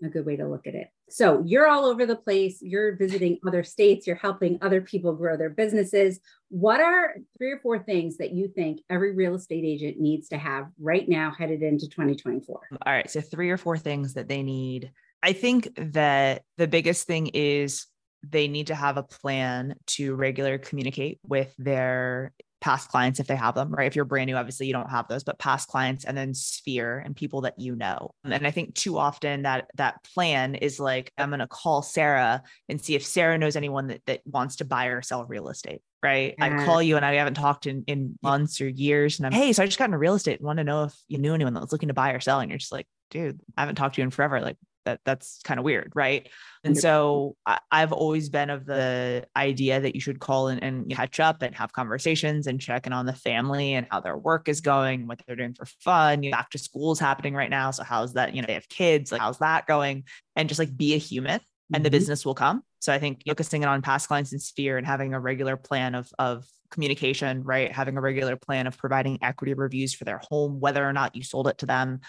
a 0.02 0.08
good 0.08 0.26
way 0.26 0.36
to 0.36 0.48
look 0.48 0.66
at 0.66 0.74
it. 0.74 0.88
So 1.08 1.42
you're 1.44 1.66
all 1.66 1.84
over 1.84 2.06
the 2.06 2.16
place. 2.16 2.58
You're 2.60 2.96
visiting 2.96 3.38
other 3.46 3.62
states. 3.62 4.06
You're 4.06 4.16
helping 4.16 4.58
other 4.62 4.80
people 4.80 5.12
grow 5.12 5.36
their 5.36 5.50
businesses. 5.50 6.20
What 6.48 6.80
are 6.80 7.16
three 7.38 7.52
or 7.52 7.58
four 7.58 7.78
things 7.78 8.16
that 8.18 8.32
you 8.32 8.48
think 8.48 8.80
every 8.88 9.14
real 9.14 9.34
estate 9.34 9.64
agent 9.64 9.98
needs 9.98 10.28
to 10.28 10.38
have 10.38 10.68
right 10.80 11.08
now 11.08 11.32
headed 11.36 11.62
into 11.62 11.88
2024? 11.88 12.60
All 12.86 12.92
right. 12.92 13.10
So, 13.10 13.20
three 13.20 13.50
or 13.50 13.56
four 13.56 13.76
things 13.76 14.14
that 14.14 14.28
they 14.28 14.42
need. 14.42 14.92
I 15.22 15.32
think 15.32 15.68
that 15.76 16.42
the 16.56 16.68
biggest 16.68 17.06
thing 17.06 17.28
is 17.28 17.86
they 18.22 18.48
need 18.48 18.68
to 18.68 18.74
have 18.74 18.96
a 18.96 19.02
plan 19.02 19.74
to 19.86 20.14
regularly 20.14 20.58
communicate 20.58 21.20
with 21.26 21.54
their 21.58 22.32
past 22.60 22.88
clients 22.88 23.20
if 23.20 23.26
they 23.26 23.36
have 23.36 23.54
them, 23.54 23.72
right? 23.72 23.86
If 23.86 23.96
you're 23.96 24.04
brand 24.04 24.28
new, 24.28 24.36
obviously 24.36 24.66
you 24.66 24.72
don't 24.72 24.90
have 24.90 25.08
those, 25.08 25.24
but 25.24 25.38
past 25.38 25.68
clients 25.68 26.04
and 26.04 26.16
then 26.16 26.34
sphere 26.34 26.98
and 26.98 27.16
people 27.16 27.42
that 27.42 27.58
you 27.58 27.74
know. 27.74 28.14
Mm-hmm. 28.24 28.32
And 28.32 28.46
I 28.46 28.50
think 28.50 28.74
too 28.74 28.98
often 28.98 29.42
that 29.42 29.68
that 29.76 30.04
plan 30.14 30.54
is 30.54 30.78
like, 30.78 31.12
I'm 31.16 31.30
going 31.30 31.40
to 31.40 31.46
call 31.46 31.82
Sarah 31.82 32.42
and 32.68 32.80
see 32.80 32.94
if 32.94 33.04
Sarah 33.04 33.38
knows 33.38 33.56
anyone 33.56 33.88
that, 33.88 34.02
that 34.06 34.20
wants 34.26 34.56
to 34.56 34.64
buy 34.64 34.86
or 34.86 35.02
sell 35.02 35.24
real 35.24 35.48
estate. 35.48 35.82
Right. 36.02 36.34
I 36.40 36.48
mm-hmm. 36.48 36.64
call 36.64 36.82
you 36.82 36.96
and 36.96 37.04
I 37.04 37.14
haven't 37.14 37.34
talked 37.34 37.66
in, 37.66 37.84
in 37.86 38.18
months 38.22 38.60
or 38.62 38.68
years. 38.68 39.18
And 39.18 39.26
I'm, 39.26 39.32
hey, 39.32 39.52
so 39.52 39.62
I 39.62 39.66
just 39.66 39.78
got 39.78 39.86
into 39.86 39.98
real 39.98 40.14
estate 40.14 40.38
and 40.38 40.46
want 40.46 40.56
to 40.56 40.64
know 40.64 40.84
if 40.84 40.94
you 41.08 41.18
knew 41.18 41.34
anyone 41.34 41.52
that 41.52 41.60
was 41.60 41.72
looking 41.72 41.88
to 41.88 41.94
buy 41.94 42.12
or 42.12 42.20
sell. 42.20 42.40
And 42.40 42.50
you're 42.50 42.58
just 42.58 42.72
like, 42.72 42.86
dude, 43.10 43.38
I 43.56 43.60
haven't 43.60 43.74
talked 43.74 43.96
to 43.96 44.00
you 44.00 44.04
in 44.04 44.10
forever. 44.10 44.40
Like, 44.40 44.56
that 44.84 45.00
that's 45.04 45.40
kind 45.44 45.58
of 45.58 45.64
weird 45.64 45.92
right 45.94 46.28
and 46.62 46.76
so 46.76 47.36
I, 47.46 47.58
have 47.72 47.92
always 47.92 48.28
been 48.28 48.50
of 48.50 48.66
the 48.66 49.26
idea 49.34 49.80
that 49.80 49.94
you 49.94 50.00
should 50.00 50.20
call 50.20 50.48
and, 50.48 50.62
and 50.62 50.90
catch 50.90 51.18
up 51.20 51.42
and 51.42 51.54
have 51.54 51.72
conversations 51.72 52.46
and 52.46 52.60
check 52.60 52.86
in 52.86 52.92
on 52.92 53.06
the 53.06 53.14
family 53.14 53.74
and 53.74 53.86
how 53.90 54.00
their 54.00 54.16
work 54.16 54.48
is 54.48 54.60
going 54.60 55.06
what 55.06 55.20
they're 55.26 55.36
doing 55.36 55.54
for 55.54 55.66
fun 55.82 56.22
you 56.22 56.30
know, 56.30 56.36
back 56.36 56.50
to 56.50 56.58
school 56.58 56.92
is 56.92 56.98
happening 56.98 57.34
right 57.34 57.50
now 57.50 57.70
so 57.70 57.82
how's 57.82 58.14
that 58.14 58.34
you 58.34 58.42
know 58.42 58.46
they 58.46 58.54
have 58.54 58.68
kids 58.68 59.12
like 59.12 59.20
how's 59.20 59.38
that 59.38 59.66
going 59.66 60.04
and 60.36 60.48
just 60.48 60.58
like 60.58 60.76
be 60.76 60.94
a 60.94 60.98
human 60.98 61.40
and 61.72 61.84
the 61.84 61.88
mm-hmm. 61.88 61.96
business 61.96 62.24
will 62.24 62.34
come 62.34 62.62
so 62.80 62.92
i 62.92 62.98
think 62.98 63.22
focusing 63.26 63.64
on 63.64 63.82
past 63.82 64.08
clients 64.08 64.32
and 64.32 64.42
sphere 64.42 64.76
and 64.78 64.86
having 64.86 65.14
a 65.14 65.20
regular 65.20 65.56
plan 65.56 65.94
of 65.94 66.10
of 66.18 66.44
communication, 66.70 67.42
right? 67.42 67.70
Having 67.72 67.96
a 67.96 68.00
regular 68.00 68.36
plan 68.36 68.66
of 68.66 68.78
providing 68.78 69.18
equity 69.22 69.54
reviews 69.54 69.92
for 69.92 70.04
their 70.04 70.20
home, 70.30 70.60
whether 70.60 70.86
or 70.86 70.92
not 70.92 71.14
you 71.14 71.22
sold 71.22 71.48
it 71.48 71.58
to 71.58 71.66
them, 71.66 72.00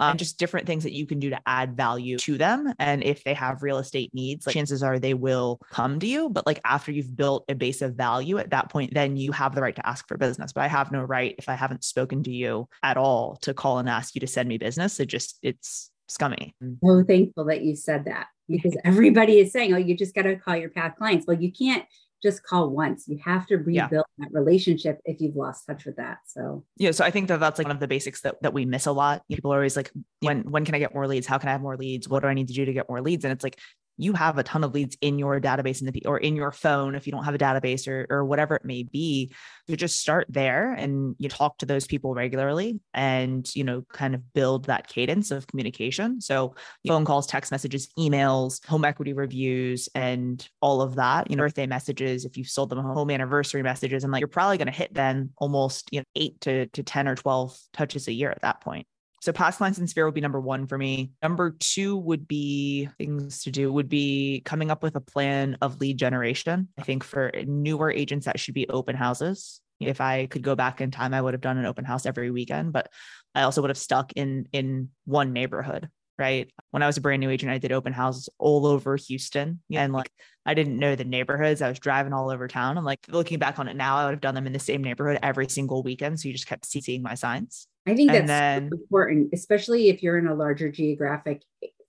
um, 0.00 0.16
just 0.16 0.38
different 0.38 0.66
things 0.66 0.82
that 0.84 0.92
you 0.92 1.06
can 1.06 1.20
do 1.20 1.30
to 1.30 1.40
add 1.46 1.76
value 1.76 2.16
to 2.18 2.38
them. 2.38 2.72
And 2.78 3.04
if 3.04 3.22
they 3.22 3.34
have 3.34 3.62
real 3.62 3.78
estate 3.78 4.12
needs, 4.14 4.46
like 4.46 4.54
chances 4.54 4.82
are 4.82 4.98
they 4.98 5.14
will 5.14 5.60
come 5.70 6.00
to 6.00 6.06
you. 6.06 6.30
But 6.30 6.46
like 6.46 6.60
after 6.64 6.90
you've 6.90 7.14
built 7.14 7.44
a 7.48 7.54
base 7.54 7.82
of 7.82 7.94
value 7.94 8.38
at 8.38 8.50
that 8.50 8.70
point, 8.70 8.94
then 8.94 9.16
you 9.16 9.32
have 9.32 9.54
the 9.54 9.60
right 9.60 9.76
to 9.76 9.86
ask 9.86 10.08
for 10.08 10.16
business. 10.16 10.52
But 10.52 10.62
I 10.62 10.68
have 10.68 10.90
no 10.90 11.02
right 11.02 11.34
if 11.38 11.48
I 11.48 11.54
haven't 11.54 11.84
spoken 11.84 12.22
to 12.24 12.30
you 12.30 12.68
at 12.82 12.96
all 12.96 13.36
to 13.42 13.54
call 13.54 13.78
and 13.78 13.88
ask 13.88 14.14
you 14.14 14.20
to 14.22 14.26
send 14.26 14.48
me 14.48 14.58
business. 14.58 14.98
It 14.98 15.06
just, 15.06 15.38
it's 15.42 15.90
scummy. 16.08 16.54
So 16.84 17.04
thankful 17.04 17.44
that 17.44 17.62
you 17.62 17.76
said 17.76 18.06
that 18.06 18.26
because 18.48 18.76
everybody 18.84 19.38
is 19.38 19.52
saying, 19.52 19.74
oh, 19.74 19.78
you 19.78 19.96
just 19.96 20.14
got 20.14 20.22
to 20.22 20.36
call 20.36 20.56
your 20.56 20.70
past 20.70 20.96
clients. 20.96 21.26
Well, 21.26 21.40
you 21.40 21.52
can't 21.52 21.84
just 22.22 22.42
call 22.42 22.70
once. 22.70 23.06
You 23.08 23.18
have 23.24 23.46
to 23.48 23.56
rebuild 23.56 23.90
yeah. 23.92 24.00
that 24.18 24.28
relationship 24.32 25.00
if 25.04 25.20
you've 25.20 25.36
lost 25.36 25.66
touch 25.66 25.84
with 25.84 25.96
that. 25.96 26.18
So 26.26 26.64
yeah, 26.76 26.90
so 26.90 27.04
I 27.04 27.10
think 27.10 27.28
that 27.28 27.40
that's 27.40 27.58
like 27.58 27.66
one 27.66 27.76
of 27.76 27.80
the 27.80 27.88
basics 27.88 28.20
that, 28.22 28.40
that 28.42 28.52
we 28.52 28.64
miss 28.64 28.86
a 28.86 28.92
lot. 28.92 29.22
People 29.28 29.52
are 29.52 29.56
always 29.56 29.76
like, 29.76 29.90
when 30.20 30.42
when 30.50 30.64
can 30.64 30.74
I 30.74 30.78
get 30.78 30.94
more 30.94 31.06
leads? 31.06 31.26
How 31.26 31.38
can 31.38 31.48
I 31.48 31.52
have 31.52 31.62
more 31.62 31.76
leads? 31.76 32.08
What 32.08 32.20
do 32.22 32.28
I 32.28 32.34
need 32.34 32.48
to 32.48 32.54
do 32.54 32.64
to 32.64 32.72
get 32.72 32.88
more 32.88 33.00
leads? 33.00 33.24
And 33.24 33.32
it's 33.32 33.44
like 33.44 33.58
you 34.00 34.12
have 34.12 34.38
a 34.38 34.42
ton 34.42 34.64
of 34.64 34.74
leads 34.74 34.96
in 35.00 35.18
your 35.18 35.40
database 35.40 35.80
in 35.80 35.90
the 35.90 36.02
or 36.06 36.18
in 36.18 36.36
your 36.36 36.52
phone 36.52 36.94
if 36.94 37.06
you 37.06 37.12
don't 37.12 37.24
have 37.24 37.34
a 37.34 37.38
database 37.38 37.86
or 37.86 38.06
or 38.10 38.24
whatever 38.24 38.54
it 38.54 38.64
may 38.64 38.82
be 38.82 39.32
you 39.70 39.76
just 39.76 40.00
start 40.00 40.26
there 40.28 40.72
and 40.72 41.14
you 41.18 41.28
talk 41.28 41.58
to 41.58 41.66
those 41.66 41.86
people 41.86 42.14
regularly 42.14 42.80
and 42.92 43.54
you 43.54 43.64
know 43.64 43.82
kind 43.92 44.14
of 44.14 44.32
build 44.34 44.66
that 44.66 44.88
cadence 44.88 45.30
of 45.30 45.46
communication. 45.46 46.20
So 46.20 46.54
phone 46.86 47.04
calls 47.04 47.26
text 47.26 47.52
messages 47.52 47.88
emails 47.98 48.64
home 48.66 48.84
equity 48.84 49.12
reviews 49.12 49.88
and 49.94 50.46
all 50.60 50.82
of 50.82 50.96
that 50.96 51.30
you 51.30 51.36
know 51.36 51.44
birthday 51.44 51.66
messages 51.66 52.24
if 52.24 52.36
you've 52.36 52.48
sold 52.48 52.70
them 52.70 52.78
home 52.78 53.10
anniversary 53.10 53.62
messages 53.62 54.02
and 54.04 54.12
like 54.12 54.20
you're 54.20 54.28
probably 54.28 54.58
going 54.58 54.66
to 54.66 54.72
hit 54.72 54.92
then 54.92 55.30
almost 55.38 55.88
you 55.92 56.00
know 56.00 56.04
8 56.16 56.40
to 56.42 56.66
to 56.66 56.82
10 56.82 57.08
or 57.08 57.14
12 57.14 57.56
touches 57.72 58.08
a 58.08 58.12
year 58.12 58.30
at 58.30 58.42
that 58.42 58.60
point 58.60 58.86
so 59.20 59.32
past 59.32 59.58
clients 59.58 59.78
and 59.78 59.88
sphere 59.88 60.06
would 60.06 60.14
be 60.14 60.20
number 60.20 60.40
one 60.40 60.66
for 60.66 60.78
me. 60.78 61.12
Number 61.22 61.50
two 61.58 61.96
would 61.96 62.26
be 62.26 62.88
things 62.98 63.44
to 63.44 63.50
do 63.50 63.72
would 63.72 63.88
be 63.88 64.42
coming 64.44 64.70
up 64.70 64.82
with 64.82 64.96
a 64.96 65.00
plan 65.00 65.58
of 65.60 65.80
lead 65.80 65.98
generation. 65.98 66.68
I 66.78 66.82
think 66.82 67.04
for 67.04 67.30
newer 67.46 67.90
agents 67.90 68.26
that 68.26 68.40
should 68.40 68.54
be 68.54 68.68
open 68.68 68.96
houses. 68.96 69.60
If 69.78 70.00
I 70.00 70.26
could 70.26 70.42
go 70.42 70.54
back 70.54 70.80
in 70.80 70.90
time, 70.90 71.14
I 71.14 71.20
would 71.20 71.34
have 71.34 71.40
done 71.40 71.58
an 71.58 71.66
open 71.66 71.84
house 71.84 72.04
every 72.04 72.30
weekend, 72.30 72.72
but 72.72 72.90
I 73.34 73.42
also 73.42 73.62
would 73.62 73.70
have 73.70 73.78
stuck 73.78 74.12
in 74.14 74.46
in 74.52 74.90
one 75.04 75.32
neighborhood 75.32 75.88
right? 76.20 76.52
When 76.70 76.82
I 76.82 76.86
was 76.86 76.98
a 76.98 77.00
brand 77.00 77.20
new 77.20 77.30
agent, 77.30 77.50
I 77.50 77.56
did 77.56 77.72
open 77.72 77.94
houses 77.94 78.28
all 78.38 78.66
over 78.66 78.94
Houston. 78.94 79.60
And 79.72 79.94
like 79.94 80.10
I 80.44 80.52
didn't 80.52 80.78
know 80.78 80.94
the 80.94 81.04
neighborhoods. 81.04 81.62
I 81.62 81.68
was 81.70 81.78
driving 81.78 82.12
all 82.12 82.30
over 82.30 82.46
town. 82.46 82.76
I'm 82.76 82.84
like 82.84 83.00
looking 83.08 83.38
back 83.38 83.58
on 83.58 83.68
it 83.68 83.76
now, 83.76 83.96
I 83.96 84.04
would 84.04 84.12
have 84.12 84.20
done 84.20 84.34
them 84.34 84.46
in 84.46 84.52
the 84.52 84.58
same 84.58 84.84
neighborhood 84.84 85.18
every 85.22 85.48
single 85.48 85.82
weekend. 85.82 86.20
So 86.20 86.28
you 86.28 86.34
just 86.34 86.46
kept 86.46 86.66
seeing 86.66 87.02
my 87.02 87.14
signs. 87.14 87.66
I 87.86 87.94
think 87.94 88.12
that's 88.12 88.26
then, 88.26 88.70
important, 88.72 89.30
especially 89.32 89.88
if 89.88 90.02
you're 90.02 90.18
in 90.18 90.26
a 90.26 90.34
larger 90.34 90.70
geographic 90.70 91.42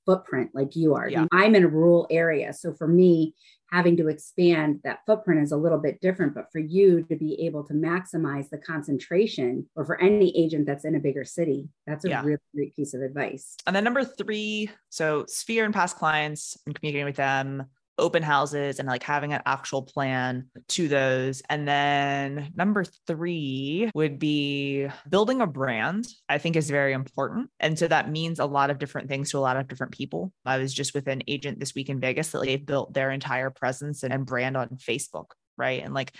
footprint 0.06 0.52
like 0.54 0.76
you 0.76 0.96
are. 0.96 1.10
Yeah. 1.10 1.26
I'm 1.32 1.54
in 1.56 1.64
a 1.64 1.68
rural 1.68 2.08
area. 2.10 2.54
So 2.54 2.74
for 2.74 2.88
me, 2.88 3.36
having 3.72 3.96
to 3.98 4.10
expand 4.10 4.80
that 4.84 5.00
footprint 5.06 5.42
is 5.42 5.52
a 5.52 5.58
little 5.58 5.78
bit 5.78 6.02
different. 6.02 6.34
But 6.34 6.52
for 6.52 6.60
you 6.60 7.04
to 7.04 7.16
be 7.16 7.46
able 7.46 7.64
to 7.66 7.74
maximize 7.74 8.50
the 8.50 8.58
concentration, 8.58 9.68
or 9.76 9.86
for 9.86 10.00
any 10.02 10.36
agent 10.38 10.66
that's 10.66 10.86
in 10.86 10.96
a 10.96 11.00
bigger 11.00 11.24
city, 11.24 11.70
that's 11.88 12.04
a 12.06 12.10
yeah. 12.10 12.24
really 12.24 12.40
great 12.56 12.76
piece 12.76 12.94
of 12.94 13.02
advice. 13.02 13.56
And 13.68 13.76
then 13.76 13.84
number 13.84 14.04
three, 14.04 14.70
so 14.90 15.26
sphere 15.28 15.66
and 15.66 15.74
past 15.74 15.98
clients 15.98 16.58
and 16.66 16.76
communicating 16.76 17.06
with 17.06 17.16
them 17.16 17.66
open 17.98 18.24
houses 18.24 18.80
and 18.80 18.88
like 18.88 19.04
having 19.04 19.34
an 19.34 19.42
actual 19.46 19.84
plan 19.84 20.50
to 20.70 20.88
those. 20.88 21.42
And 21.50 21.68
then 21.68 22.52
number 22.56 22.84
three 23.08 23.92
would 23.94 24.20
be 24.20 24.88
building 25.10 25.42
a 25.42 25.48
brand, 25.48 26.08
I 26.28 26.38
think 26.38 26.56
is 26.56 26.70
very 26.70 26.94
important. 26.94 27.50
And 27.60 27.78
so 27.78 27.88
that 27.88 28.10
means 28.10 28.40
a 28.40 28.46
lot 28.46 28.70
of 28.70 28.80
different 28.80 29.10
things 29.10 29.32
to 29.32 29.38
a 29.38 29.40
lot 29.40 29.58
of 29.58 29.68
different 29.68 29.94
people. 29.94 30.34
I 30.46 30.58
was 30.58 30.74
just 30.74 30.94
with 30.94 31.08
an 31.08 31.24
agent 31.28 31.60
this 31.60 31.76
week 31.76 31.90
in 31.90 32.00
Vegas 32.00 32.32
that 32.32 32.42
they've 32.44 32.66
built 32.66 32.94
their 32.94 33.12
entire 33.12 33.50
presence 33.50 34.04
and 34.04 34.26
brand 34.26 34.58
on 34.58 34.70
Facebook. 34.70 35.32
Right. 35.58 35.84
And 35.84 35.94
like 35.94 36.14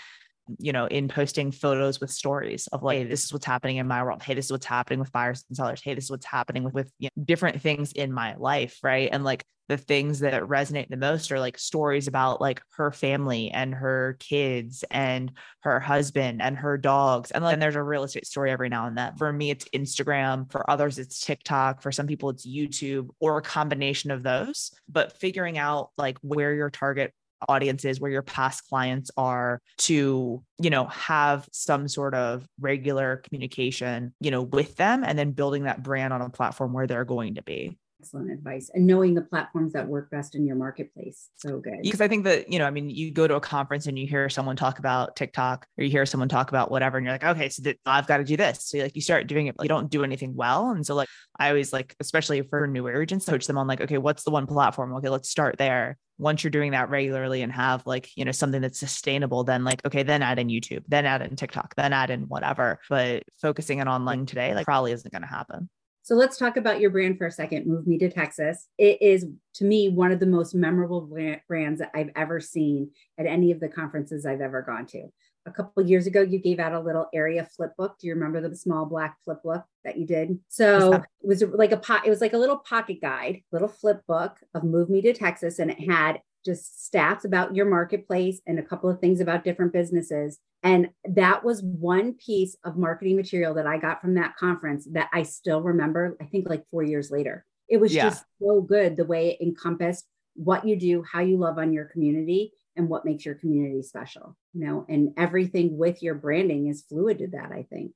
you 0.58 0.72
know, 0.72 0.86
in 0.86 1.08
posting 1.08 1.52
photos 1.52 2.00
with 2.00 2.10
stories 2.10 2.66
of 2.68 2.82
like, 2.82 2.98
hey, 2.98 3.04
this 3.04 3.24
is 3.24 3.32
what's 3.32 3.46
happening 3.46 3.76
in 3.76 3.86
my 3.86 4.02
world. 4.02 4.22
Hey, 4.22 4.34
this 4.34 4.46
is 4.46 4.52
what's 4.52 4.66
happening 4.66 4.98
with 4.98 5.12
buyers 5.12 5.44
and 5.48 5.56
sellers. 5.56 5.80
Hey, 5.82 5.94
this 5.94 6.04
is 6.04 6.10
what's 6.10 6.26
happening 6.26 6.64
with, 6.64 6.74
with 6.74 6.92
you 6.98 7.08
know, 7.16 7.24
different 7.24 7.62
things 7.62 7.92
in 7.92 8.12
my 8.12 8.34
life. 8.36 8.78
Right. 8.82 9.08
And 9.10 9.24
like 9.24 9.44
the 9.72 9.78
things 9.78 10.20
that 10.20 10.42
resonate 10.42 10.90
the 10.90 10.98
most 10.98 11.32
are 11.32 11.40
like 11.40 11.58
stories 11.58 12.06
about 12.06 12.42
like 12.42 12.60
her 12.72 12.92
family 12.92 13.50
and 13.50 13.74
her 13.74 14.18
kids 14.18 14.84
and 14.90 15.32
her 15.60 15.80
husband 15.80 16.42
and 16.42 16.58
her 16.58 16.76
dogs. 16.76 17.30
And 17.30 17.42
then 17.42 17.58
there's 17.58 17.74
a 17.74 17.82
real 17.82 18.04
estate 18.04 18.26
story 18.26 18.50
every 18.50 18.68
now 18.68 18.86
and 18.86 18.98
then. 18.98 19.16
For 19.16 19.32
me, 19.32 19.48
it's 19.48 19.66
Instagram. 19.70 20.52
For 20.52 20.68
others, 20.70 20.98
it's 20.98 21.24
TikTok. 21.24 21.80
For 21.80 21.90
some 21.90 22.06
people, 22.06 22.28
it's 22.28 22.46
YouTube 22.46 23.08
or 23.18 23.38
a 23.38 23.42
combination 23.42 24.10
of 24.10 24.22
those. 24.22 24.72
But 24.90 25.18
figuring 25.18 25.56
out 25.56 25.88
like 25.96 26.18
where 26.20 26.52
your 26.52 26.68
target 26.68 27.14
audiences 27.48 27.98
where 27.98 28.10
your 28.10 28.22
past 28.22 28.68
clients 28.68 29.10
are 29.16 29.60
to 29.76 30.44
you 30.60 30.70
know 30.70 30.84
have 30.84 31.48
some 31.50 31.88
sort 31.88 32.14
of 32.14 32.46
regular 32.60 33.16
communication 33.24 34.14
you 34.20 34.30
know 34.30 34.42
with 34.42 34.76
them 34.76 35.02
and 35.02 35.18
then 35.18 35.32
building 35.32 35.64
that 35.64 35.82
brand 35.82 36.12
on 36.12 36.22
a 36.22 36.30
platform 36.30 36.72
where 36.72 36.86
they're 36.86 37.04
going 37.04 37.34
to 37.34 37.42
be 37.42 37.76
excellent 38.02 38.30
advice 38.32 38.70
and 38.74 38.86
knowing 38.86 39.14
the 39.14 39.22
platforms 39.22 39.72
that 39.72 39.86
work 39.86 40.10
best 40.10 40.34
in 40.34 40.44
your 40.44 40.56
marketplace 40.56 41.30
so 41.36 41.58
good. 41.58 41.78
Because 41.82 42.00
i 42.00 42.08
think 42.08 42.24
that 42.24 42.50
you 42.50 42.58
know 42.58 42.66
i 42.66 42.70
mean 42.70 42.90
you 42.90 43.12
go 43.12 43.28
to 43.28 43.36
a 43.36 43.40
conference 43.40 43.86
and 43.86 43.98
you 43.98 44.06
hear 44.06 44.28
someone 44.28 44.56
talk 44.56 44.78
about 44.80 45.14
tiktok 45.14 45.66
or 45.78 45.84
you 45.84 45.90
hear 45.90 46.04
someone 46.04 46.28
talk 46.28 46.48
about 46.48 46.70
whatever 46.70 46.96
and 46.98 47.06
you're 47.06 47.14
like 47.14 47.24
okay 47.24 47.48
so 47.48 47.62
th- 47.62 47.78
i've 47.86 48.06
got 48.06 48.18
to 48.18 48.24
do 48.24 48.36
this. 48.36 48.66
So 48.66 48.78
like 48.78 48.96
you 48.96 49.02
start 49.02 49.26
doing 49.26 49.46
it 49.46 49.56
you 49.60 49.68
don't 49.68 49.90
do 49.90 50.02
anything 50.02 50.34
well 50.34 50.70
and 50.70 50.84
so 50.84 50.94
like 50.94 51.08
i 51.38 51.48
always 51.48 51.72
like 51.72 51.94
especially 52.00 52.42
for 52.42 52.66
new 52.66 52.88
agents 52.88 53.26
coach 53.26 53.46
them 53.46 53.58
on 53.58 53.66
like 53.66 53.80
okay 53.80 53.98
what's 53.98 54.24
the 54.24 54.30
one 54.30 54.46
platform? 54.46 54.94
Okay 54.96 55.08
let's 55.08 55.28
start 55.28 55.56
there. 55.58 55.96
Once 56.18 56.44
you're 56.44 56.50
doing 56.50 56.72
that 56.72 56.90
regularly 56.90 57.42
and 57.42 57.52
have 57.52 57.86
like 57.86 58.10
you 58.16 58.24
know 58.24 58.32
something 58.32 58.60
that's 58.60 58.78
sustainable 58.78 59.44
then 59.44 59.64
like 59.64 59.84
okay 59.84 60.02
then 60.02 60.22
add 60.22 60.38
in 60.38 60.48
youtube 60.48 60.84
then 60.86 61.04
add 61.04 61.22
in 61.22 61.34
tiktok 61.34 61.74
then 61.74 61.92
add 61.92 62.10
in 62.10 62.22
whatever 62.28 62.78
but 62.88 63.24
focusing 63.40 63.80
on 63.80 63.88
online 63.88 64.24
today 64.26 64.54
like 64.54 64.64
probably 64.64 64.92
isn't 64.92 65.10
going 65.10 65.22
to 65.22 65.28
happen 65.28 65.68
so 66.02 66.16
let's 66.16 66.36
talk 66.36 66.56
about 66.56 66.80
your 66.80 66.90
brand 66.90 67.16
for 67.16 67.26
a 67.26 67.30
second. 67.30 67.66
Move 67.66 67.86
Me 67.86 67.96
to 67.98 68.10
Texas. 68.10 68.66
It 68.76 69.00
is 69.00 69.26
to 69.54 69.64
me 69.64 69.88
one 69.88 70.10
of 70.10 70.18
the 70.18 70.26
most 70.26 70.54
memorable 70.54 71.00
brands 71.46 71.78
that 71.78 71.92
I've 71.94 72.10
ever 72.16 72.40
seen 72.40 72.90
at 73.18 73.26
any 73.26 73.52
of 73.52 73.60
the 73.60 73.68
conferences 73.68 74.26
I've 74.26 74.40
ever 74.40 74.62
gone 74.62 74.86
to. 74.86 75.08
A 75.46 75.50
couple 75.50 75.84
years 75.84 76.06
ago, 76.06 76.20
you 76.20 76.38
gave 76.38 76.58
out 76.58 76.72
a 76.72 76.80
little 76.80 77.08
area 77.12 77.48
flip 77.56 77.72
book. 77.76 77.96
Do 77.98 78.06
you 78.06 78.14
remember 78.14 78.40
the 78.40 78.54
small 78.56 78.84
black 78.86 79.16
flip 79.24 79.42
book 79.42 79.64
that 79.84 79.96
you 79.96 80.06
did? 80.06 80.38
So 80.48 80.92
it 80.92 81.02
was 81.22 81.42
like 81.42 81.72
a 81.72 81.76
pot. 81.76 82.06
It 82.06 82.10
was 82.10 82.20
like 82.20 82.32
a 82.32 82.38
little 82.38 82.58
pocket 82.58 83.00
guide, 83.00 83.42
little 83.50 83.68
flip 83.68 84.02
book 84.06 84.38
of 84.54 84.64
Move 84.64 84.90
Me 84.90 85.02
to 85.02 85.12
Texas, 85.12 85.58
and 85.58 85.70
it 85.70 85.80
had 85.80 86.20
just 86.44 86.90
stats 86.92 87.24
about 87.24 87.54
your 87.54 87.66
marketplace 87.66 88.40
and 88.46 88.58
a 88.58 88.62
couple 88.62 88.90
of 88.90 89.00
things 89.00 89.20
about 89.20 89.44
different 89.44 89.72
businesses. 89.72 90.38
And 90.62 90.90
that 91.04 91.44
was 91.44 91.62
one 91.62 92.14
piece 92.14 92.56
of 92.64 92.76
marketing 92.76 93.16
material 93.16 93.54
that 93.54 93.66
I 93.66 93.78
got 93.78 94.00
from 94.00 94.14
that 94.14 94.36
conference 94.36 94.86
that 94.92 95.08
I 95.12 95.24
still 95.24 95.60
remember, 95.60 96.16
I 96.20 96.24
think 96.24 96.48
like 96.48 96.66
four 96.68 96.82
years 96.82 97.10
later. 97.10 97.44
It 97.68 97.78
was 97.78 97.94
yeah. 97.94 98.10
just 98.10 98.24
so 98.40 98.60
good 98.60 98.96
the 98.96 99.04
way 99.04 99.30
it 99.30 99.40
encompassed 99.40 100.06
what 100.34 100.66
you 100.66 100.76
do, 100.76 101.02
how 101.10 101.20
you 101.20 101.36
love 101.36 101.58
on 101.58 101.72
your 101.72 101.86
community, 101.86 102.52
and 102.76 102.88
what 102.88 103.04
makes 103.04 103.24
your 103.24 103.34
community 103.34 103.82
special, 103.82 104.36
you 104.54 104.64
know, 104.64 104.86
and 104.88 105.12
everything 105.16 105.76
with 105.76 106.02
your 106.02 106.14
branding 106.14 106.68
is 106.68 106.82
fluid 106.82 107.18
to 107.18 107.28
that, 107.28 107.50
I 107.52 107.66
think. 107.68 107.92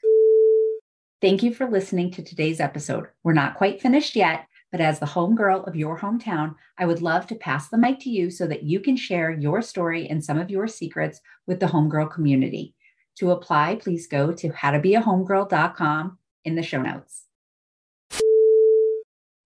Thank 1.22 1.42
you 1.42 1.54
for 1.54 1.66
listening 1.66 2.10
to 2.12 2.22
today's 2.22 2.60
episode. 2.60 3.06
We're 3.22 3.32
not 3.32 3.56
quite 3.56 3.80
finished 3.80 4.16
yet, 4.16 4.46
but 4.72 4.80
as 4.80 4.98
the 4.98 5.06
homegirl 5.06 5.66
of 5.66 5.76
your 5.76 5.98
hometown, 5.98 6.54
I 6.78 6.86
would 6.86 7.02
love 7.02 7.26
to 7.28 7.34
pass 7.34 7.68
the 7.68 7.78
mic 7.78 8.00
to 8.00 8.10
you 8.10 8.30
so 8.30 8.46
that 8.46 8.64
you 8.64 8.80
can 8.80 8.96
share 8.96 9.30
your 9.30 9.62
story 9.62 10.08
and 10.08 10.24
some 10.24 10.38
of 10.38 10.50
your 10.50 10.66
secrets 10.68 11.20
with 11.46 11.60
the 11.60 11.66
homegirl 11.66 12.10
community. 12.10 12.74
To 13.18 13.30
apply, 13.30 13.76
please 13.76 14.06
go 14.06 14.32
to 14.32 14.48
howtobeahomegirl.com 14.50 16.18
in 16.44 16.54
the 16.54 16.62
show 16.62 16.82
notes. 16.82 17.24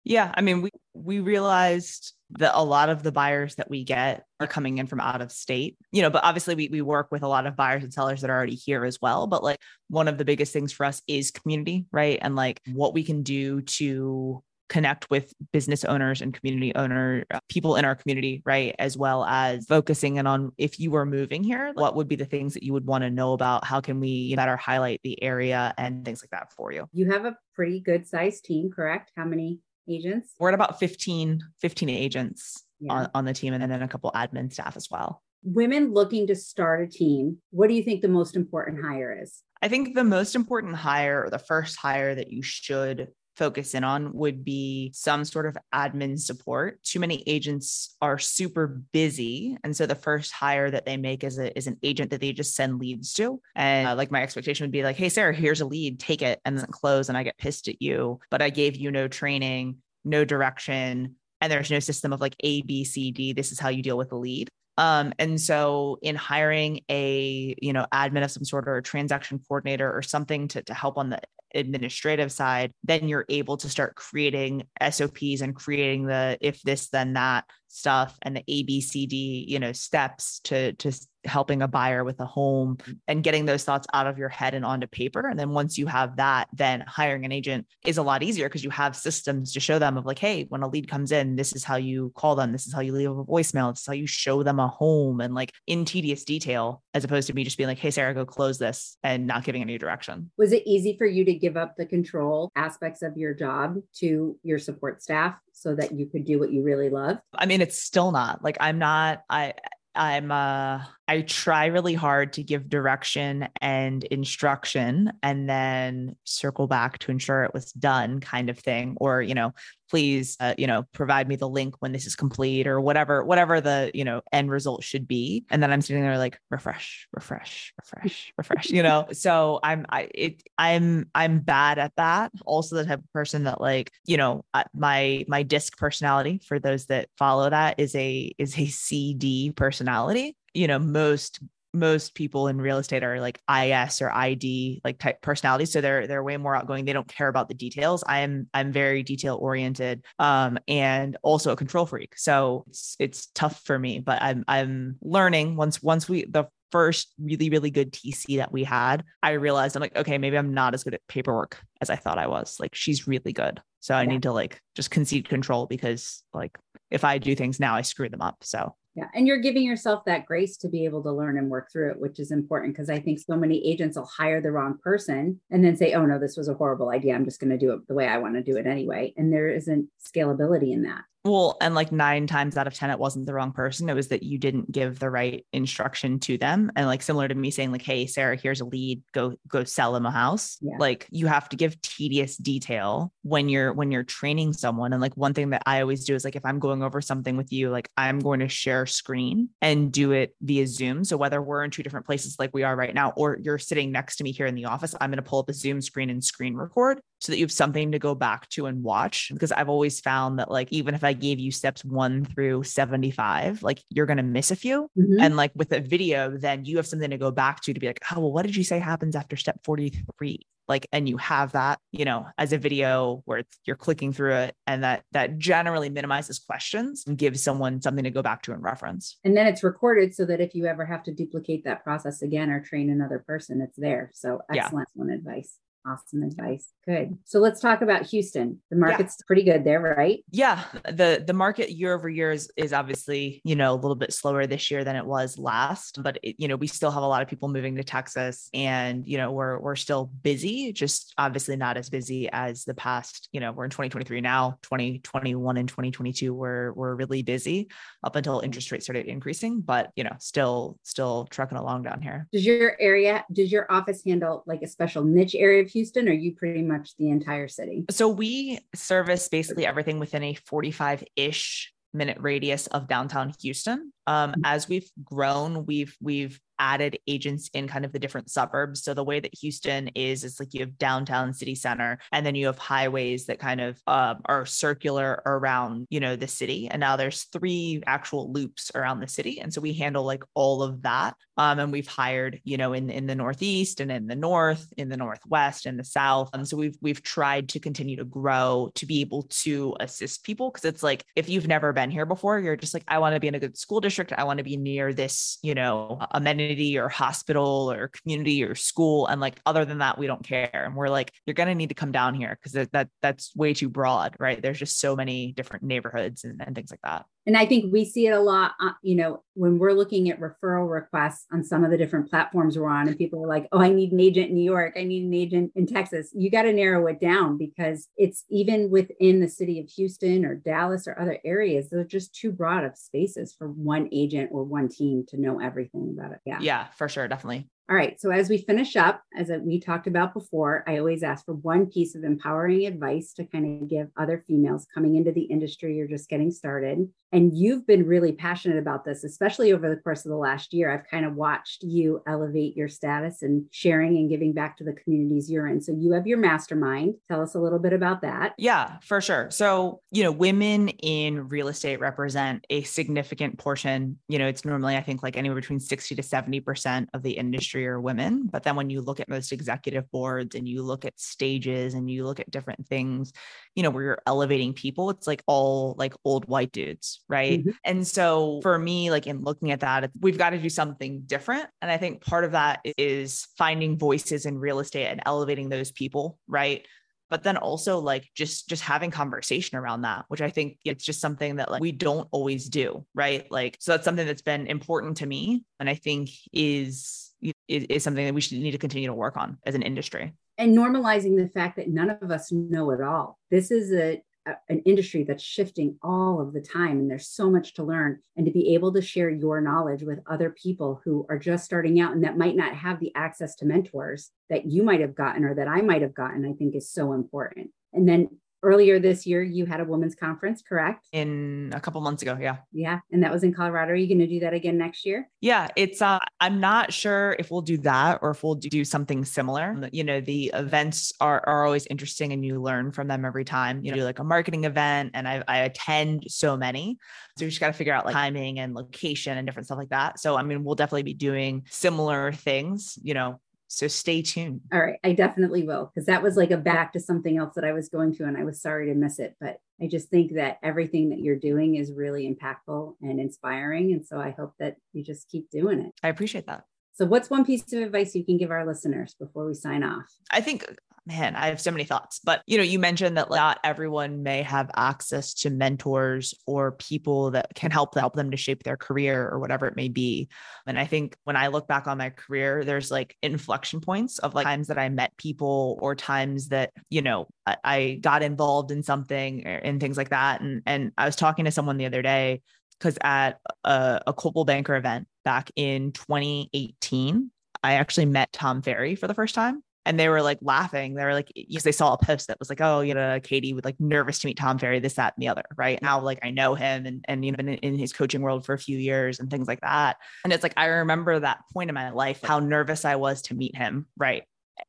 Yeah, 0.05 0.31
I 0.33 0.41
mean, 0.41 0.61
we 0.61 0.69
we 0.93 1.19
realized 1.19 2.13
that 2.31 2.51
a 2.53 2.63
lot 2.63 2.89
of 2.89 3.03
the 3.03 3.11
buyers 3.11 3.55
that 3.55 3.69
we 3.69 3.83
get 3.83 4.25
are 4.39 4.47
coming 4.47 4.77
in 4.77 4.87
from 4.87 4.99
out 4.99 5.21
of 5.21 5.31
state, 5.31 5.77
you 5.91 6.01
know, 6.01 6.09
but 6.09 6.23
obviously 6.23 6.55
we, 6.55 6.67
we 6.69 6.81
work 6.81 7.11
with 7.11 7.23
a 7.23 7.27
lot 7.27 7.47
of 7.47 7.55
buyers 7.55 7.83
and 7.83 7.93
sellers 7.93 8.21
that 8.21 8.29
are 8.29 8.35
already 8.35 8.55
here 8.55 8.85
as 8.85 8.99
well. 9.01 9.27
But 9.27 9.43
like 9.43 9.59
one 9.89 10.07
of 10.07 10.17
the 10.17 10.25
biggest 10.25 10.53
things 10.53 10.71
for 10.71 10.85
us 10.85 11.01
is 11.07 11.31
community, 11.31 11.85
right? 11.91 12.19
And 12.21 12.35
like 12.35 12.59
what 12.73 12.93
we 12.93 13.03
can 13.03 13.23
do 13.23 13.61
to 13.61 14.43
connect 14.69 15.09
with 15.09 15.33
business 15.51 15.83
owners 15.83 16.21
and 16.21 16.33
community 16.33 16.73
owner 16.75 17.25
uh, 17.33 17.39
people 17.49 17.75
in 17.75 17.85
our 17.85 17.95
community 17.95 18.41
right? 18.45 18.75
As 18.79 18.97
well 18.97 19.25
as 19.25 19.65
focusing 19.65 20.17
in 20.17 20.27
on 20.27 20.51
if 20.57 20.79
you 20.79 20.91
were 20.91 21.05
moving 21.05 21.43
here 21.43 21.71
what 21.73 21.95
would 21.95 22.07
be 22.07 22.15
the 22.15 22.25
things 22.25 22.53
that 22.53 22.63
you 22.63 22.73
would 22.73 22.85
want 22.85 23.03
to 23.03 23.09
know 23.09 23.33
about? 23.33 23.65
How 23.65 23.81
can 23.81 23.99
we 23.99 24.35
better 24.35 24.57
highlight 24.57 25.01
the 25.03 25.21
area 25.21 25.73
and 25.77 26.05
things 26.05 26.21
like 26.23 26.29
that 26.31 26.51
for 26.53 26.71
you? 26.71 26.87
You 26.93 27.11
have 27.11 27.25
a 27.25 27.35
pretty 27.53 27.79
good 27.79 28.07
sized 28.07 28.45
team 28.45 28.69
correct? 28.71 29.11
How 29.15 29.25
many 29.25 29.59
agents? 29.89 30.33
We're 30.39 30.49
at 30.49 30.53
about 30.53 30.79
15 30.79 31.41
15 31.59 31.89
agents 31.89 32.63
yeah. 32.79 32.93
on, 32.93 33.09
on 33.13 33.25
the 33.25 33.33
team 33.33 33.53
and 33.53 33.61
then 33.63 33.81
a 33.81 33.87
couple 33.87 34.11
admin 34.11 34.51
staff 34.51 34.77
as 34.77 34.89
well. 34.89 35.21
Women 35.43 35.93
looking 35.93 36.27
to 36.27 36.35
start 36.35 36.81
a 36.81 36.87
team 36.87 37.37
what 37.51 37.67
do 37.67 37.73
you 37.73 37.83
think 37.83 38.01
the 38.01 38.07
most 38.07 38.35
important 38.35 38.83
hire 38.83 39.17
is? 39.21 39.41
I 39.61 39.67
think 39.67 39.93
the 39.93 40.03
most 40.03 40.35
important 40.35 40.75
hire 40.75 41.25
or 41.25 41.29
the 41.29 41.39
first 41.39 41.75
hire 41.75 42.15
that 42.15 42.31
you 42.31 42.41
should 42.41 43.09
focus 43.39 43.73
in 43.73 43.85
on 43.85 44.13
would 44.13 44.43
be 44.43 44.91
some 44.93 45.23
sort 45.23 45.45
of 45.45 45.57
admin 45.73 46.19
support. 46.19 46.83
Too 46.83 46.99
many 46.99 47.23
agents 47.25 47.95
are 48.01 48.19
super 48.19 48.67
busy. 48.91 49.57
And 49.63 49.75
so 49.75 49.85
the 49.85 49.95
first 49.95 50.33
hire 50.33 50.69
that 50.69 50.85
they 50.85 50.97
make 50.97 51.23
is, 51.23 51.39
a, 51.39 51.57
is 51.57 51.65
an 51.65 51.77
agent 51.81 52.11
that 52.11 52.19
they 52.19 52.33
just 52.33 52.53
send 52.53 52.79
leads 52.79 53.13
to. 53.13 53.41
And 53.55 53.87
uh, 53.87 53.95
like 53.95 54.11
my 54.11 54.21
expectation 54.21 54.65
would 54.65 54.71
be 54.71 54.83
like, 54.83 54.97
hey, 54.97 55.07
Sarah, 55.07 55.33
here's 55.33 55.61
a 55.61 55.65
lead, 55.65 55.99
take 55.99 56.21
it 56.21 56.41
and 56.43 56.57
then 56.57 56.65
close. 56.65 57.07
And 57.07 57.17
I 57.17 57.23
get 57.23 57.37
pissed 57.37 57.69
at 57.69 57.81
you, 57.81 58.19
but 58.29 58.41
I 58.41 58.49
gave 58.49 58.75
you 58.75 58.91
no 58.91 59.07
training, 59.07 59.77
no 60.03 60.25
direction. 60.25 61.15
And 61.41 61.51
there's 61.51 61.71
no 61.71 61.79
system 61.79 62.11
of 62.11 62.19
like 62.19 62.35
A, 62.41 62.61
B, 62.63 62.83
C, 62.83 63.11
D. 63.11 63.31
This 63.31 63.53
is 63.53 63.59
how 63.59 63.69
you 63.69 63.81
deal 63.81 63.97
with 63.97 64.11
a 64.11 64.17
lead. 64.17 64.49
Um, 64.77 65.11
and 65.19 65.39
so 65.39 65.99
in 66.01 66.15
hiring 66.15 66.81
a, 66.89 67.55
you 67.61 67.73
know, 67.73 67.85
admin 67.93 68.23
of 68.23 68.31
some 68.31 68.45
sort 68.45 68.67
or 68.67 68.77
a 68.77 68.83
transaction 68.83 69.39
coordinator 69.45 69.91
or 69.91 70.01
something 70.01 70.47
to, 70.49 70.61
to 70.63 70.73
help 70.73 70.97
on 70.97 71.09
the 71.09 71.19
administrative 71.53 72.31
side, 72.31 72.71
then 72.83 73.07
you're 73.07 73.25
able 73.29 73.57
to 73.57 73.69
start 73.69 73.95
creating 73.95 74.63
SOPs 74.81 75.41
and 75.41 75.55
creating 75.55 76.05
the 76.05 76.37
if 76.41 76.61
this, 76.61 76.89
then 76.89 77.13
that 77.13 77.45
stuff 77.69 78.17
and 78.21 78.35
the 78.35 78.43
ABCD, 78.49 79.47
you 79.47 79.59
know, 79.59 79.71
steps 79.71 80.39
to 80.41 80.73
to 80.73 80.91
helping 81.25 81.61
a 81.61 81.67
buyer 81.67 82.03
with 82.03 82.19
a 82.19 82.25
home 82.25 82.77
and 83.07 83.23
getting 83.23 83.45
those 83.45 83.63
thoughts 83.63 83.87
out 83.93 84.07
of 84.07 84.17
your 84.17 84.29
head 84.29 84.53
and 84.53 84.65
onto 84.65 84.87
paper. 84.87 85.27
And 85.27 85.37
then 85.37 85.51
once 85.51 85.77
you 85.77 85.85
have 85.87 86.17
that, 86.17 86.47
then 86.53 86.81
hiring 86.81 87.25
an 87.25 87.31
agent 87.31 87.67
is 87.85 87.97
a 87.97 88.03
lot 88.03 88.23
easier 88.23 88.47
because 88.47 88.63
you 88.63 88.69
have 88.69 88.95
systems 88.95 89.53
to 89.53 89.59
show 89.59 89.79
them 89.79 89.97
of 89.97 90.05
like, 90.05 90.19
hey, 90.19 90.45
when 90.49 90.63
a 90.63 90.67
lead 90.67 90.89
comes 90.89 91.11
in, 91.11 91.35
this 91.35 91.53
is 91.53 91.63
how 91.63 91.75
you 91.75 92.11
call 92.15 92.35
them, 92.35 92.51
this 92.51 92.67
is 92.67 92.73
how 92.73 92.81
you 92.81 92.93
leave 92.93 93.09
a 93.09 93.25
voicemail, 93.25 93.71
this 93.71 93.81
is 93.81 93.87
how 93.87 93.93
you 93.93 94.07
show 94.07 94.43
them 94.43 94.59
a 94.59 94.67
home 94.67 95.21
and 95.21 95.33
like 95.33 95.53
in 95.67 95.85
tedious 95.85 96.23
detail, 96.23 96.81
as 96.93 97.03
opposed 97.03 97.27
to 97.27 97.33
me 97.33 97.43
just 97.43 97.57
being 97.57 97.67
like, 97.67 97.79
hey, 97.79 97.91
Sarah, 97.91 98.13
go 98.13 98.25
close 98.25 98.57
this 98.57 98.97
and 99.03 99.27
not 99.27 99.43
giving 99.43 99.61
any 99.61 99.77
direction. 99.77 100.31
Was 100.37 100.53
it 100.53 100.63
easy 100.65 100.97
for 100.97 101.05
you 101.05 101.25
to 101.25 101.33
give 101.33 101.57
up 101.57 101.75
the 101.75 101.85
control 101.85 102.51
aspects 102.55 103.01
of 103.01 103.17
your 103.17 103.33
job 103.33 103.77
to 103.95 104.37
your 104.43 104.59
support 104.59 105.01
staff 105.01 105.35
so 105.59 105.75
that 105.75 105.91
you 105.91 106.05
could 106.05 106.25
do 106.25 106.39
what 106.39 106.51
you 106.51 106.63
really 106.63 106.89
love? 106.89 107.17
I 107.35 107.45
mean, 107.45 107.61
it's 107.61 107.81
still 107.81 108.11
not 108.11 108.43
like 108.43 108.57
I'm 108.59 108.79
not, 108.79 109.23
I, 109.29 109.53
I'm 109.95 110.31
uh 110.31 110.81
I 111.07 111.21
try 111.21 111.65
really 111.65 111.95
hard 111.95 112.33
to 112.33 112.43
give 112.43 112.69
direction 112.69 113.49
and 113.59 114.03
instruction 114.05 115.11
and 115.23 115.49
then 115.49 116.15
circle 116.23 116.67
back 116.67 116.99
to 116.99 117.11
ensure 117.11 117.43
it 117.43 117.53
was 117.53 117.71
done 117.73 118.19
kind 118.19 118.49
of 118.49 118.59
thing 118.59 118.95
or 119.01 119.21
you 119.21 119.33
know 119.33 119.53
please 119.89 120.37
uh, 120.39 120.53
you 120.57 120.67
know 120.67 120.83
provide 120.93 121.27
me 121.27 121.35
the 121.35 121.47
link 121.47 121.75
when 121.79 121.91
this 121.91 122.05
is 122.05 122.15
complete 122.15 122.67
or 122.67 122.79
whatever 122.79 123.23
whatever 123.23 123.59
the 123.61 123.91
you 123.93 124.03
know 124.03 124.21
end 124.31 124.49
result 124.51 124.83
should 124.83 125.07
be. 125.07 125.45
And 125.49 125.61
then 125.61 125.71
i'm 125.71 125.81
sitting 125.81 126.03
there 126.03 126.17
like 126.17 126.39
refresh 126.49 127.07
refresh 127.11 127.73
refresh 127.77 128.33
refresh 128.37 128.69
you 128.69 128.83
know? 128.83 129.07
So 129.11 129.59
i'm 129.63 129.85
i 129.89 130.09
it 130.13 130.43
i'm 130.57 131.09
i'm 131.15 131.39
bad 131.39 131.79
at 131.79 131.93
that. 131.97 132.31
Also 132.45 132.75
the 132.75 132.85
type 132.85 132.99
of 132.99 133.13
person 133.13 133.45
that 133.45 133.61
like 133.61 133.91
you 134.05 134.17
know 134.17 134.43
my 134.73 135.25
my 135.27 135.43
disc 135.43 135.77
personality 135.77 136.41
for 136.47 136.59
those 136.59 136.85
that 136.87 137.09
follow 137.17 137.49
that 137.49 137.79
is 137.79 137.95
a 137.95 138.31
is 138.37 138.57
a 138.57 138.67
cd 138.67 139.51
personality. 139.51 140.35
You 140.53 140.67
know 140.67 140.79
most 140.79 141.39
most 141.73 142.15
people 142.15 142.47
in 142.47 142.59
real 142.59 142.77
estate 142.77 143.03
are 143.03 143.19
like 143.19 143.39
IS 143.49 144.01
or 144.01 144.11
ID 144.11 144.81
like 144.83 144.99
type 144.99 145.21
personalities. 145.21 145.71
So 145.71 145.81
they're 145.81 146.07
they're 146.07 146.23
way 146.23 146.37
more 146.37 146.55
outgoing. 146.55 146.85
They 146.85 146.93
don't 146.93 147.07
care 147.07 147.27
about 147.27 147.47
the 147.47 147.53
details. 147.53 148.03
I 148.07 148.19
am 148.19 148.47
I'm 148.53 148.71
very 148.71 149.03
detail 149.03 149.35
oriented 149.35 150.03
um 150.17 150.57
and 150.67 151.17
also 151.21 151.51
a 151.51 151.55
control 151.55 151.85
freak. 151.85 152.17
So 152.17 152.65
it's 152.67 152.95
it's 152.99 153.27
tough 153.35 153.61
for 153.63 153.77
me, 153.77 153.99
but 153.99 154.21
I'm 154.21 154.43
I'm 154.47 154.97
learning 155.01 155.55
once 155.55 155.81
once 155.81 156.09
we 156.09 156.25
the 156.25 156.45
first 156.71 157.13
really 157.19 157.49
really 157.49 157.71
good 157.71 157.93
TC 157.93 158.37
that 158.37 158.51
we 158.51 158.63
had, 158.63 159.03
I 159.21 159.31
realized 159.31 159.75
I'm 159.75 159.81
like 159.81 159.95
okay, 159.95 160.17
maybe 160.17 160.37
I'm 160.37 160.53
not 160.53 160.73
as 160.73 160.83
good 160.83 160.95
at 160.95 161.07
paperwork 161.07 161.61
as 161.81 161.89
I 161.89 161.95
thought 161.95 162.17
I 162.17 162.27
was. 162.27 162.57
Like 162.59 162.73
she's 162.73 163.07
really 163.07 163.33
good. 163.33 163.61
So 163.81 163.95
I 163.95 164.01
yeah. 164.01 164.09
need 164.09 164.23
to 164.23 164.31
like 164.31 164.61
just 164.75 164.91
concede 164.91 165.29
control 165.29 165.65
because 165.65 166.23
like 166.33 166.57
if 166.89 167.03
I 167.03 167.17
do 167.19 167.35
things 167.35 167.59
now 167.59 167.75
I 167.75 167.81
screw 167.81 168.09
them 168.09 168.21
up. 168.21 168.37
So 168.41 168.75
yeah. 168.95 169.07
And 169.13 169.27
you're 169.27 169.39
giving 169.39 169.63
yourself 169.63 170.03
that 170.05 170.25
grace 170.25 170.57
to 170.57 170.67
be 170.67 170.85
able 170.85 171.03
to 171.03 171.11
learn 171.11 171.37
and 171.37 171.49
work 171.49 171.71
through 171.71 171.91
it, 171.91 171.99
which 171.99 172.19
is 172.19 172.31
important 172.31 172.73
because 172.73 172.89
I 172.89 172.99
think 172.99 173.19
so 173.19 173.35
many 173.35 173.65
agents 173.65 173.97
will 173.97 174.05
hire 174.05 174.41
the 174.41 174.51
wrong 174.51 174.77
person 174.83 175.39
and 175.51 175.63
then 175.63 175.77
say, 175.77 175.93
oh, 175.93 176.05
no, 176.05 176.19
this 176.19 176.35
was 176.35 176.49
a 176.49 176.53
horrible 176.53 176.89
idea. 176.89 177.13
I'm 177.13 177.25
just 177.25 177.39
going 177.39 177.51
to 177.51 177.57
do 177.57 177.71
it 177.73 177.87
the 177.87 177.93
way 177.93 178.07
I 178.07 178.17
want 178.17 178.35
to 178.35 178.43
do 178.43 178.57
it 178.57 178.65
anyway. 178.65 179.13
And 179.15 179.31
there 179.31 179.49
isn't 179.49 179.87
scalability 180.03 180.73
in 180.73 180.83
that. 180.83 181.03
Well, 181.25 181.57
and 181.59 181.75
like 181.75 181.91
nine 181.91 182.27
times 182.27 182.55
out 182.55 182.67
of 182.67 182.73
10, 182.73 182.91
it 182.91 182.99
wasn't 182.99 183.25
the 183.25 183.33
wrong 183.33 183.51
person. 183.51 183.89
It 183.89 183.93
was 183.93 184.07
that 184.07 184.23
you 184.23 184.37
didn't 184.37 184.71
give 184.71 184.99
the 184.99 185.09
right 185.09 185.45
instruction 185.51 186.19
to 186.21 186.37
them. 186.37 186.71
And 186.77 186.87
like 186.87 187.01
similar 187.01 187.27
to 187.27 187.35
me 187.35 187.51
saying, 187.51 187.73
like, 187.73 187.81
hey, 187.81 188.05
Sarah, 188.05 188.37
here's 188.37 188.61
a 188.61 188.65
lead, 188.65 189.03
go, 189.11 189.35
go 189.47 189.65
sell 189.65 189.91
them 189.91 190.05
a 190.05 190.11
house. 190.11 190.57
Yeah. 190.61 190.77
Like 190.79 191.07
you 191.11 191.27
have 191.27 191.49
to 191.49 191.57
give 191.57 191.81
tedious 191.81 192.37
detail 192.37 193.11
when 193.23 193.49
you're 193.49 193.73
when 193.73 193.91
you're 193.91 194.03
training 194.03 194.53
someone. 194.53 194.93
And 194.93 195.01
like 195.01 195.15
one 195.15 195.33
thing 195.33 195.49
that 195.49 195.63
I 195.65 195.81
always 195.81 196.05
do 196.05 196.15
is 196.15 196.23
like 196.23 196.37
if 196.37 196.45
I'm 196.45 196.59
going 196.59 196.83
over 196.83 197.01
something 197.01 197.35
with 197.35 197.51
you, 197.51 197.69
like 197.69 197.89
I'm 197.97 198.19
going 198.19 198.39
to 198.39 198.47
share 198.47 198.85
screen 198.85 199.49
and 199.61 199.91
do 199.91 200.13
it 200.13 200.35
via 200.41 200.67
Zoom. 200.67 201.03
So 201.03 201.17
whether 201.17 201.41
we're 201.41 201.65
in 201.65 201.71
two 201.71 201.83
different 201.83 202.05
places 202.05 202.37
like 202.39 202.51
we 202.53 202.63
are 202.63 202.75
right 202.75 202.93
now, 202.93 203.11
or 203.17 203.37
you're 203.41 203.59
sitting 203.59 203.91
next 203.91 204.17
to 204.17 204.23
me 204.23 204.31
here 204.31 204.45
in 204.45 204.55
the 204.55 204.65
office, 204.65 204.95
I'm 205.01 205.09
going 205.09 205.21
to 205.21 205.29
pull 205.29 205.39
up 205.39 205.49
a 205.49 205.53
Zoom 205.53 205.81
screen 205.81 206.09
and 206.09 206.23
screen 206.23 206.55
record 206.55 207.01
so 207.19 207.31
that 207.31 207.37
you 207.37 207.43
have 207.43 207.51
something 207.51 207.91
to 207.91 207.99
go 207.99 208.15
back 208.15 208.47
to 208.49 208.65
and 208.65 208.83
watch. 208.83 209.29
Because 209.33 209.51
I've 209.51 209.69
always 209.69 209.99
found 209.99 210.39
that, 210.39 210.49
like, 210.49 210.71
even 210.71 210.95
if 210.95 211.03
I 211.03 211.13
gave 211.13 211.39
you 211.39 211.51
steps 211.51 211.83
one 211.83 212.25
through 212.25 212.63
75, 212.63 213.61
like, 213.61 213.83
you're 213.89 214.05
going 214.05 214.17
to 214.17 214.23
miss 214.23 214.51
a 214.51 214.55
few. 214.55 214.89
Mm-hmm. 214.97 215.19
And 215.19 215.37
like 215.37 215.51
with 215.55 215.71
a 215.71 215.79
video, 215.79 216.35
then 216.37 216.65
you 216.65 216.77
have 216.77 216.87
something 216.87 217.09
to 217.09 217.17
go 217.17 217.31
back 217.31 217.61
to 217.63 217.73
to 217.73 217.79
be 217.79 217.87
like, 217.87 218.01
oh, 218.11 218.19
well, 218.19 218.31
what 218.31 218.45
did 218.45 218.55
you 218.55 218.63
say 218.63 218.79
happens 218.79 219.15
after 219.15 219.35
step 219.35 219.59
43? 219.63 220.45
Like, 220.67 220.85
and 220.91 221.09
you 221.09 221.17
have 221.17 221.53
that, 221.53 221.79
you 221.91 222.05
know, 222.05 222.27
as 222.37 222.53
a 222.53 222.57
video 222.59 223.23
where 223.25 223.43
you're 223.65 223.75
clicking 223.75 224.13
through 224.13 224.35
it 224.35 224.55
and 224.67 224.83
that 224.83 225.03
that 225.13 225.39
generally 225.39 225.89
minimizes 225.89 226.37
questions 226.37 227.03
and 227.07 227.17
gives 227.17 227.41
someone 227.41 227.81
something 227.81 228.03
to 228.03 228.11
go 228.11 228.21
back 228.21 228.43
to 228.43 228.53
and 228.53 228.61
reference. 228.61 229.17
And 229.23 229.35
then 229.35 229.47
it's 229.47 229.63
recorded 229.63 230.13
so 230.13 230.25
that 230.25 230.39
if 230.39 230.53
you 230.53 230.67
ever 230.67 230.85
have 230.85 231.01
to 231.05 231.13
duplicate 231.13 231.63
that 231.63 231.83
process 231.83 232.21
again 232.21 232.51
or 232.51 232.61
train 232.61 232.91
another 232.91 233.17
person, 233.17 233.61
it's 233.61 233.77
there. 233.77 234.11
So 234.13 234.41
excellent 234.53 234.89
yeah. 234.95 235.01
one 235.01 235.09
advice. 235.09 235.57
Awesome 235.89 236.21
advice. 236.21 236.71
Good. 236.85 237.17
So 237.25 237.39
let's 237.39 237.59
talk 237.59 237.81
about 237.81 238.05
Houston. 238.07 238.61
The 238.69 238.77
market's 238.77 239.17
yeah. 239.19 239.23
pretty 239.25 239.43
good 239.43 239.63
there, 239.63 239.79
right? 239.81 240.23
Yeah. 240.29 240.63
The 240.85 241.23
the 241.25 241.33
market 241.33 241.71
year 241.71 241.95
over 241.95 242.07
year 242.07 242.31
is, 242.31 242.51
is 242.55 242.73
obviously, 242.73 243.41
you 243.43 243.55
know, 243.55 243.73
a 243.73 243.75
little 243.75 243.95
bit 243.95 244.13
slower 244.13 244.45
this 244.45 244.69
year 244.69 244.83
than 244.83 244.95
it 244.95 245.05
was 245.05 245.39
last, 245.39 246.03
but 246.03 246.19
it, 246.21 246.35
you 246.37 246.47
know, 246.47 246.57
we 246.57 246.67
still 246.67 246.91
have 246.91 247.01
a 247.01 247.07
lot 247.07 247.23
of 247.23 247.27
people 247.27 247.49
moving 247.49 247.75
to 247.77 247.83
Texas 247.83 248.49
and, 248.53 249.07
you 249.07 249.17
know, 249.17 249.31
we're 249.31 249.59
we're 249.59 249.75
still 249.75 250.05
busy, 250.05 250.71
just 250.73 251.13
obviously 251.17 251.55
not 251.55 251.75
as 251.75 251.89
busy 251.89 252.29
as 252.31 252.65
the 252.65 252.75
past, 252.75 253.27
you 253.31 253.39
know, 253.39 253.51
we're 253.51 253.65
in 253.65 253.71
2023 253.71 254.21
now, 254.21 254.59
2021 254.61 255.57
and 255.57 255.69
2022 255.69 256.33
we're 256.33 256.71
we're 256.73 256.93
really 256.93 257.23
busy 257.23 257.67
up 258.03 258.15
until 258.15 258.41
interest 258.41 258.71
rates 258.71 258.85
started 258.85 259.07
increasing, 259.07 259.61
but, 259.61 259.89
you 259.95 260.03
know, 260.03 260.15
still 260.19 260.77
still 260.83 261.25
trucking 261.31 261.57
along 261.57 261.83
down 261.83 262.01
here. 262.01 262.27
Does 262.31 262.45
your 262.45 262.79
area, 262.79 263.25
does 263.33 263.51
your 263.51 263.65
office 263.71 264.03
handle 264.05 264.43
like 264.45 264.61
a 264.61 264.67
special 264.67 265.03
niche 265.03 265.35
area 265.35 265.63
of 265.63 265.69
Houston 265.69 265.78
or 266.07 266.13
you 266.13 266.35
pretty 266.35 266.61
much 266.61 266.79
much 266.79 266.95
the 266.97 267.09
entire 267.09 267.47
city? 267.47 267.85
So 267.89 268.07
we 268.07 268.59
service 268.75 269.27
basically 269.27 269.65
everything 269.65 269.99
within 269.99 270.23
a 270.23 270.33
45 270.33 271.03
ish 271.15 271.73
minute 271.93 272.17
radius 272.19 272.67
of 272.67 272.87
downtown 272.87 273.33
Houston. 273.41 273.91
Um, 274.09 274.31
mm-hmm. 274.31 274.41
as 274.43 274.67
we've 274.67 274.89
grown, 275.03 275.67
we've 275.67 275.95
we've 276.01 276.39
added 276.57 276.99
agents 277.07 277.49
in 277.53 277.69
kind 277.69 277.85
of 277.85 277.93
the 277.93 277.99
different 277.99 278.29
suburbs. 278.29 278.83
So 278.83 278.93
the 278.93 279.03
way 279.03 279.21
that 279.21 279.33
Houston 279.39 279.87
is, 279.89 280.25
it's 280.25 280.41
like 280.41 280.53
you 280.53 280.59
have 280.59 280.77
downtown 280.77 281.31
city 281.33 281.55
center, 281.55 281.99
and 282.11 282.25
then 282.25 282.35
you 282.35 282.47
have 282.47 282.57
highways 282.57 283.27
that 283.27 283.39
kind 283.39 283.61
of 283.61 283.79
uh, 283.87 284.15
are 284.25 284.45
circular 284.45 285.21
around, 285.25 285.87
you 285.89 285.99
know, 285.99 286.15
the 286.15 286.27
city. 286.27 286.67
And 286.67 286.79
now 286.79 286.95
there's 286.97 287.25
three 287.25 287.81
actual 287.85 288.33
loops 288.33 288.71
around 288.73 288.99
the 288.99 289.07
city, 289.07 289.39
and 289.39 289.53
so 289.53 289.61
we 289.61 289.73
handle 289.73 290.03
like 290.03 290.23
all 290.33 290.63
of 290.63 290.81
that. 290.81 291.15
Um, 291.37 291.59
and 291.59 291.71
we've 291.71 291.87
hired, 291.87 292.41
you 292.43 292.57
know, 292.57 292.73
in 292.73 292.89
in 292.89 293.05
the 293.05 293.15
Northeast 293.15 293.79
and 293.79 293.91
in 293.91 294.07
the 294.07 294.15
North, 294.15 294.73
in 294.75 294.89
the 294.89 294.97
Northwest, 294.97 295.67
and 295.67 295.77
the 295.77 295.83
South. 295.85 296.31
And 296.33 296.47
so 296.47 296.57
we've 296.57 296.77
we've 296.81 297.03
tried 297.03 297.49
to 297.49 297.59
continue 297.59 297.95
to 297.97 298.05
grow 298.05 298.71
to 298.73 298.87
be 298.87 299.01
able 299.01 299.23
to 299.43 299.75
assist 299.79 300.23
people 300.23 300.49
because 300.49 300.65
it's 300.65 300.81
like 300.81 301.05
if 301.15 301.29
you've 301.29 301.47
never 301.47 301.71
been 301.73 301.91
here 301.91 302.07
before, 302.07 302.39
you're 302.39 302.55
just 302.55 302.73
like, 302.73 302.83
I 302.87 302.97
want 302.97 303.13
to 303.13 303.19
be 303.19 303.27
in 303.27 303.35
a 303.35 303.39
good 303.39 303.55
school 303.55 303.79
district. 303.79 303.98
I 304.15 304.23
want 304.23 304.37
to 304.37 304.43
be 304.43 304.57
near 304.57 304.93
this, 304.93 305.37
you 305.41 305.55
know, 305.55 305.99
amenity 306.11 306.77
or 306.77 306.89
hospital 306.89 307.71
or 307.71 307.89
community 307.89 308.43
or 308.43 308.55
school 308.55 309.07
and 309.07 309.19
like 309.21 309.39
other 309.45 309.65
than 309.65 309.79
that 309.79 309.97
we 309.97 310.07
don't 310.07 310.23
care. 310.23 310.63
And 310.65 310.75
we're 310.75 310.89
like 310.89 311.11
you're 311.25 311.33
going 311.33 311.49
to 311.49 311.55
need 311.55 311.69
to 311.69 311.75
come 311.75 311.91
down 311.91 312.15
here 312.15 312.37
because 312.39 312.53
that, 312.53 312.71
that 312.71 312.89
that's 313.01 313.35
way 313.35 313.53
too 313.53 313.69
broad 313.69 314.15
right? 314.19 314.41
There's 314.41 314.59
just 314.59 314.79
so 314.79 314.95
many 314.95 315.31
different 315.31 315.63
neighborhoods 315.63 316.23
and, 316.23 316.41
and 316.45 316.55
things 316.55 316.71
like 316.71 316.81
that 316.83 317.05
and 317.29 317.37
i 317.37 317.45
think 317.45 317.71
we 317.71 317.85
see 317.85 318.07
it 318.07 318.11
a 318.11 318.19
lot 318.19 318.53
uh, 318.59 318.71
you 318.81 318.95
know 318.95 319.23
when 319.35 319.59
we're 319.59 319.73
looking 319.73 320.09
at 320.09 320.19
referral 320.19 320.69
requests 320.69 321.27
on 321.31 321.43
some 321.43 321.63
of 321.63 321.69
the 321.69 321.77
different 321.77 322.09
platforms 322.09 322.57
we're 322.57 322.67
on 322.67 322.87
and 322.87 322.97
people 322.97 323.23
are 323.23 323.27
like 323.27 323.47
oh 323.51 323.61
i 323.61 323.69
need 323.69 323.91
an 323.91 323.99
agent 323.99 324.29
in 324.29 324.35
new 324.35 324.43
york. 324.43 324.73
I 324.75 324.83
need 324.83 325.03
an 325.03 325.13
agent 325.13 325.51
in 325.55 325.67
texas. 325.67 326.11
You 326.15 326.31
got 326.31 326.41
to 326.41 326.51
narrow 326.53 326.87
it 326.87 326.99
down 326.99 327.37
because 327.37 327.87
it's 327.97 328.25
even 328.29 328.71
within 328.71 329.19
the 329.19 329.29
city 329.29 329.59
of 329.59 329.69
houston 329.69 330.25
or 330.25 330.35
dallas 330.35 330.87
or 330.87 330.99
other 330.99 331.19
areas 331.23 331.69
they're 331.69 331.83
just 331.83 332.15
too 332.15 332.31
broad 332.31 332.63
of 332.63 332.75
spaces 332.75 333.33
for 333.37 333.47
one 333.47 333.87
agent 333.91 334.31
or 334.33 334.43
one 334.43 334.67
team 334.67 335.05
to 335.09 335.21
know 335.21 335.39
everything 335.39 335.95
about 335.95 336.11
it. 336.11 336.19
Yeah. 336.25 336.39
Yeah 336.41 336.67
for 336.75 336.89
sure 336.89 337.07
definitely 337.07 337.47
all 337.69 337.75
right. 337.75 338.01
So 338.01 338.09
as 338.09 338.29
we 338.29 338.39
finish 338.39 338.75
up, 338.75 339.03
as 339.15 339.29
we 339.41 339.59
talked 339.59 339.85
about 339.85 340.15
before, 340.15 340.63
I 340.67 340.79
always 340.79 341.03
ask 341.03 341.23
for 341.23 341.35
one 341.35 341.67
piece 341.67 341.93
of 341.93 342.03
empowering 342.03 342.65
advice 342.65 343.13
to 343.13 343.25
kind 343.25 343.61
of 343.61 343.69
give 343.69 343.89
other 343.95 344.23
females 344.25 344.65
coming 344.73 344.95
into 344.95 345.11
the 345.11 345.21
industry 345.21 345.79
or 345.79 345.87
just 345.87 346.09
getting 346.09 346.31
started. 346.31 346.89
And 347.11 347.35
you've 347.35 347.65
been 347.65 347.87
really 347.87 348.11
passionate 348.11 348.59
about 348.59 348.85
this, 348.85 349.03
especially 349.03 349.51
over 349.51 349.67
the 349.69 349.81
course 349.81 350.05
of 350.05 350.09
the 350.09 350.17
last 350.17 350.53
year. 350.53 350.71
I've 350.71 350.89
kind 350.89 351.05
of 351.05 351.15
watched 351.15 351.63
you 351.63 352.03
elevate 352.07 352.55
your 352.55 352.67
status 352.67 353.23
and 353.23 353.45
sharing 353.51 353.97
and 353.97 354.09
giving 354.09 354.33
back 354.33 354.57
to 354.57 354.63
the 354.63 354.73
communities 354.73 355.29
you're 355.29 355.47
in. 355.47 355.61
So 355.61 355.71
you 355.71 355.91
have 355.93 356.05
your 356.05 356.19
mastermind. 356.19 356.95
Tell 357.07 357.21
us 357.21 357.33
a 357.33 357.39
little 357.39 357.57
bit 357.57 357.73
about 357.73 358.01
that. 358.01 358.33
Yeah, 358.37 358.77
for 358.83 359.01
sure. 359.01 359.31
So, 359.31 359.81
you 359.91 360.03
know, 360.03 360.11
women 360.11 360.69
in 360.69 361.29
real 361.29 361.47
estate 361.47 361.79
represent 361.79 362.45
a 362.49 362.61
significant 362.63 363.39
portion. 363.39 363.97
You 364.07 364.19
know, 364.19 364.27
it's 364.27 364.45
normally, 364.45 364.75
I 364.75 364.81
think, 364.81 365.01
like 365.01 365.17
anywhere 365.17 365.35
between 365.35 365.59
60 365.59 365.95
to 365.95 366.01
70% 366.03 366.87
of 366.93 367.01
the 367.01 367.11
industry 367.11 367.58
industry 367.59 367.67
are 367.67 367.81
women. 367.81 368.27
But 368.31 368.43
then 368.43 368.55
when 368.55 368.69
you 368.69 368.81
look 368.81 368.99
at 368.99 369.09
most 369.09 369.31
executive 369.31 369.89
boards 369.91 370.35
and 370.35 370.47
you 370.47 370.63
look 370.63 370.85
at 370.85 370.99
stages 370.99 371.73
and 371.73 371.89
you 371.89 372.05
look 372.05 372.19
at 372.19 372.31
different 372.31 372.67
things, 372.67 373.11
you 373.55 373.63
know, 373.63 373.69
where 373.69 373.83
you're 373.83 374.01
elevating 374.05 374.53
people, 374.53 374.89
it's 374.89 375.07
like 375.07 375.23
all 375.27 375.75
like 375.77 375.93
old 376.05 376.25
white 376.25 376.51
dudes. 376.51 377.01
Right. 377.07 377.39
Mm-hmm. 377.39 377.51
And 377.65 377.87
so 377.87 378.39
for 378.41 378.57
me, 378.57 378.91
like 378.91 379.07
in 379.07 379.23
looking 379.23 379.51
at 379.51 379.61
that, 379.61 379.91
we've 379.99 380.17
got 380.17 380.31
to 380.31 380.37
do 380.37 380.49
something 380.49 381.01
different. 381.05 381.47
And 381.61 381.71
I 381.71 381.77
think 381.77 382.01
part 382.01 382.23
of 382.23 382.31
that 382.31 382.61
is 382.63 383.27
finding 383.37 383.77
voices 383.77 384.25
in 384.25 384.37
real 384.37 384.59
estate 384.59 384.87
and 384.87 385.01
elevating 385.05 385.49
those 385.49 385.71
people. 385.71 386.17
Right 386.27 386.65
but 387.09 387.23
then 387.23 387.37
also 387.37 387.79
like 387.79 388.07
just 388.15 388.47
just 388.47 388.61
having 388.61 388.91
conversation 388.91 389.57
around 389.57 389.81
that 389.81 390.05
which 390.09 390.21
i 390.21 390.29
think 390.29 390.57
it's 390.63 390.83
just 390.83 391.01
something 391.01 391.37
that 391.37 391.51
like 391.51 391.61
we 391.61 391.71
don't 391.71 392.07
always 392.11 392.47
do 392.49 392.85
right 392.93 393.29
like 393.31 393.57
so 393.59 393.71
that's 393.71 393.83
something 393.83 394.05
that's 394.05 394.21
been 394.21 394.47
important 394.47 394.97
to 394.97 395.05
me 395.05 395.43
and 395.59 395.69
i 395.69 395.73
think 395.73 396.09
is 396.31 397.08
is, 397.21 397.33
is 397.47 397.83
something 397.83 398.05
that 398.05 398.13
we 398.13 398.21
should 398.21 398.39
need 398.39 398.51
to 398.51 398.57
continue 398.57 398.87
to 398.87 398.93
work 398.93 399.17
on 399.17 399.37
as 399.45 399.55
an 399.55 399.61
industry. 399.61 400.13
And 400.37 400.57
normalizing 400.57 401.17
the 401.17 401.29
fact 401.29 401.57
that 401.57 401.69
none 401.69 401.89
of 401.89 402.11
us 402.11 402.31
know 402.31 402.71
it 402.71 402.81
all. 402.81 403.19
This 403.29 403.51
is 403.51 403.73
a, 403.73 404.01
a, 404.25 404.33
an 404.47 404.61
industry 404.65 405.03
that's 405.03 405.23
shifting 405.23 405.77
all 405.81 406.21
of 406.21 406.33
the 406.33 406.41
time, 406.41 406.79
and 406.79 406.89
there's 406.89 407.07
so 407.07 407.29
much 407.29 407.55
to 407.55 407.63
learn. 407.63 407.99
And 408.15 408.25
to 408.25 408.31
be 408.31 408.53
able 408.53 408.73
to 408.73 408.81
share 408.81 409.09
your 409.09 409.41
knowledge 409.41 409.83
with 409.83 409.99
other 410.07 410.29
people 410.29 410.81
who 410.85 411.05
are 411.09 411.19
just 411.19 411.45
starting 411.45 411.79
out 411.81 411.93
and 411.93 412.03
that 412.03 412.17
might 412.17 412.35
not 412.35 412.55
have 412.55 412.79
the 412.79 412.93
access 412.95 413.35
to 413.35 413.45
mentors 413.45 414.11
that 414.29 414.45
you 414.45 414.63
might 414.63 414.81
have 414.81 414.95
gotten 414.95 415.25
or 415.25 415.35
that 415.35 415.47
I 415.47 415.61
might 415.61 415.81
have 415.81 415.93
gotten, 415.93 416.25
I 416.25 416.33
think 416.33 416.55
is 416.55 416.71
so 416.71 416.93
important. 416.93 417.51
And 417.73 417.87
then 417.87 418.09
earlier 418.43 418.79
this 418.79 419.05
year 419.05 419.21
you 419.21 419.45
had 419.45 419.59
a 419.59 419.65
women's 419.65 419.95
conference 419.95 420.41
correct? 420.41 420.87
In 420.91 421.51
a 421.53 421.59
couple 421.59 421.81
months 421.81 422.01
ago 422.01 422.17
yeah. 422.19 422.37
Yeah 422.51 422.79
and 422.91 423.03
that 423.03 423.11
was 423.11 423.23
in 423.23 423.33
colorado. 423.33 423.71
Are 423.71 423.75
you 423.75 423.87
going 423.87 423.99
to 423.99 424.07
do 424.07 424.19
that 424.21 424.33
again 424.33 424.57
next 424.57 424.85
year? 424.85 425.09
Yeah 425.21 425.47
it's 425.55 425.81
uh 425.81 425.99
i'm 426.19 426.39
not 426.39 426.73
sure 426.73 427.15
if 427.19 427.31
we'll 427.31 427.41
do 427.41 427.57
that 427.59 427.99
or 428.01 428.11
if 428.11 428.23
we'll 428.23 428.35
do 428.35 428.63
something 428.65 429.05
similar. 429.05 429.69
You 429.71 429.83
know 429.83 430.01
the 430.01 430.31
events 430.33 430.93
are, 430.99 431.23
are 431.27 431.45
always 431.45 431.65
interesting 431.67 432.13
and 432.13 432.23
you 432.23 432.41
learn 432.41 432.71
from 432.71 432.87
them 432.87 433.05
every 433.05 433.25
time. 433.25 433.63
You 433.63 433.75
know 433.75 433.83
like 433.83 433.99
a 433.99 434.03
marketing 434.03 434.45
event 434.45 434.91
and 434.93 435.07
i, 435.07 435.23
I 435.27 435.39
attend 435.39 436.05
so 436.07 436.37
many. 436.37 436.77
So 437.17 437.25
we 437.25 437.29
just 437.29 437.39
got 437.39 437.47
to 437.47 437.53
figure 437.53 437.73
out 437.73 437.85
like 437.85 437.93
timing 437.93 438.39
and 438.39 438.53
location 438.53 439.17
and 439.17 439.27
different 439.27 439.47
stuff 439.47 439.57
like 439.57 439.69
that. 439.69 439.99
So 439.99 440.15
i 440.15 440.23
mean 440.23 440.43
we'll 440.43 440.55
definitely 440.55 440.83
be 440.83 440.93
doing 440.93 441.43
similar 441.49 442.11
things 442.11 442.77
you 442.81 442.93
know 442.93 443.19
so 443.49 443.67
stay 443.67 444.03
tuned. 444.03 444.41
All 444.53 444.61
right. 444.61 444.79
I 444.83 444.93
definitely 444.93 445.43
will 445.43 445.71
because 445.73 445.87
that 445.87 446.03
was 446.03 446.15
like 446.15 446.29
a 446.29 446.37
back 446.37 446.71
to 446.73 446.79
something 446.79 447.17
else 447.17 447.33
that 447.33 447.43
I 447.43 447.51
was 447.51 447.67
going 447.67 447.95
to 447.95 448.05
and 448.05 448.15
I 448.15 448.23
was 448.23 448.39
sorry 448.39 448.67
to 448.67 448.75
miss 448.75 448.99
it. 448.99 449.15
But 449.19 449.41
I 449.59 449.67
just 449.67 449.89
think 449.89 450.13
that 450.13 450.37
everything 450.43 450.89
that 450.89 450.99
you're 450.99 451.17
doing 451.17 451.55
is 451.55 451.73
really 451.73 452.07
impactful 452.07 452.75
and 452.83 452.99
inspiring. 452.99 453.73
And 453.73 453.83
so 453.83 453.99
I 453.99 454.11
hope 454.11 454.35
that 454.39 454.57
you 454.71 454.83
just 454.83 455.09
keep 455.09 455.31
doing 455.31 455.61
it. 455.61 455.73
I 455.81 455.87
appreciate 455.89 456.27
that. 456.27 456.45
So, 456.73 456.85
what's 456.85 457.09
one 457.09 457.25
piece 457.25 457.51
of 457.51 457.61
advice 457.61 457.93
you 457.93 458.05
can 458.05 458.17
give 458.17 458.31
our 458.31 458.45
listeners 458.45 458.95
before 458.97 459.25
we 459.25 459.33
sign 459.33 459.63
off? 459.63 459.83
I 460.11 460.21
think 460.21 460.55
man, 460.85 461.15
I 461.15 461.27
have 461.27 461.41
so 461.41 461.51
many 461.51 461.63
thoughts. 461.63 461.99
But 462.03 462.21
you 462.25 462.37
know, 462.37 462.43
you 462.43 462.59
mentioned 462.59 462.97
that 462.97 463.09
not 463.09 463.39
everyone 463.43 464.03
may 464.03 464.21
have 464.23 464.49
access 464.55 465.13
to 465.15 465.29
mentors 465.29 466.13
or 466.25 466.53
people 466.53 467.11
that 467.11 467.33
can 467.35 467.51
help 467.51 467.75
help 467.75 467.95
them 467.95 468.11
to 468.11 468.17
shape 468.17 468.43
their 468.43 468.57
career 468.57 469.07
or 469.07 469.19
whatever 469.19 469.47
it 469.47 469.55
may 469.55 469.67
be. 469.67 470.09
And 470.47 470.57
I 470.57 470.65
think 470.65 470.97
when 471.03 471.15
I 471.15 471.27
look 471.27 471.47
back 471.47 471.67
on 471.67 471.77
my 471.77 471.89
career, 471.89 472.43
there's 472.43 472.71
like 472.71 472.95
inflection 473.01 473.61
points 473.61 473.99
of 473.99 474.15
like 474.15 474.25
times 474.25 474.47
that 474.47 474.57
I 474.57 474.69
met 474.69 474.97
people 474.97 475.57
or 475.61 475.75
times 475.75 476.29
that, 476.29 476.51
you 476.69 476.81
know, 476.81 477.07
I, 477.25 477.37
I 477.43 477.77
got 477.81 478.01
involved 478.03 478.51
in 478.51 478.63
something 478.63 479.25
and 479.25 479.59
things 479.59 479.77
like 479.77 479.89
that. 479.89 480.21
And 480.21 480.41
and 480.45 480.71
I 480.77 480.85
was 480.85 480.95
talking 480.95 481.25
to 481.25 481.31
someone 481.31 481.57
the 481.57 481.65
other 481.65 481.81
day 481.81 482.21
because 482.57 482.77
at 482.81 483.19
a, 483.43 483.81
a 483.87 483.93
Coldwell 483.93 484.25
Banker 484.25 484.55
event 484.55 484.87
back 485.05 485.31
in 485.35 485.71
2018, 485.71 487.11
I 487.41 487.53
actually 487.53 487.85
met 487.85 488.11
Tom 488.11 488.41
Ferry 488.41 488.75
for 488.75 488.87
the 488.87 488.93
first 488.93 489.15
time 489.15 489.43
and 489.65 489.79
they 489.79 489.89
were 489.89 490.01
like 490.01 490.19
laughing. 490.21 490.73
They 490.73 490.83
were 490.83 490.93
like, 490.93 491.11
because 491.13 491.43
they 491.43 491.51
saw 491.51 491.73
a 491.73 491.77
post 491.77 492.07
that 492.07 492.19
was 492.19 492.29
like, 492.29 492.41
oh, 492.41 492.61
you 492.61 492.73
know, 492.73 492.99
Katie 493.01 493.33
would 493.33 493.45
like 493.45 493.59
nervous 493.59 493.99
to 493.99 494.07
meet 494.07 494.17
Tom 494.17 494.39
Ferry, 494.39 494.59
this, 494.59 494.75
that, 494.75 494.93
and 494.95 495.01
the 495.03 495.09
other. 495.09 495.23
Right 495.37 495.61
now, 495.61 495.79
like 495.81 495.99
I 496.03 496.11
know 496.11 496.35
him 496.35 496.65
and 496.65 496.85
and 496.87 497.05
you 497.05 497.11
know 497.11 497.17
been 497.17 497.29
in 497.29 497.57
his 497.57 497.73
coaching 497.73 498.01
world 498.01 498.25
for 498.25 498.33
a 498.33 498.39
few 498.39 498.57
years 498.57 498.99
and 498.99 499.09
things 499.09 499.27
like 499.27 499.41
that. 499.41 499.77
And 500.03 500.13
it's 500.13 500.23
like 500.23 500.33
I 500.37 500.45
remember 500.45 500.99
that 500.99 501.19
point 501.33 501.49
in 501.49 501.55
my 501.55 501.71
life 501.71 502.01
how 502.03 502.19
nervous 502.19 502.65
I 502.65 502.75
was 502.75 503.01
to 503.03 503.13
meet 503.13 503.35
him. 503.35 503.67
Right. 503.77 504.03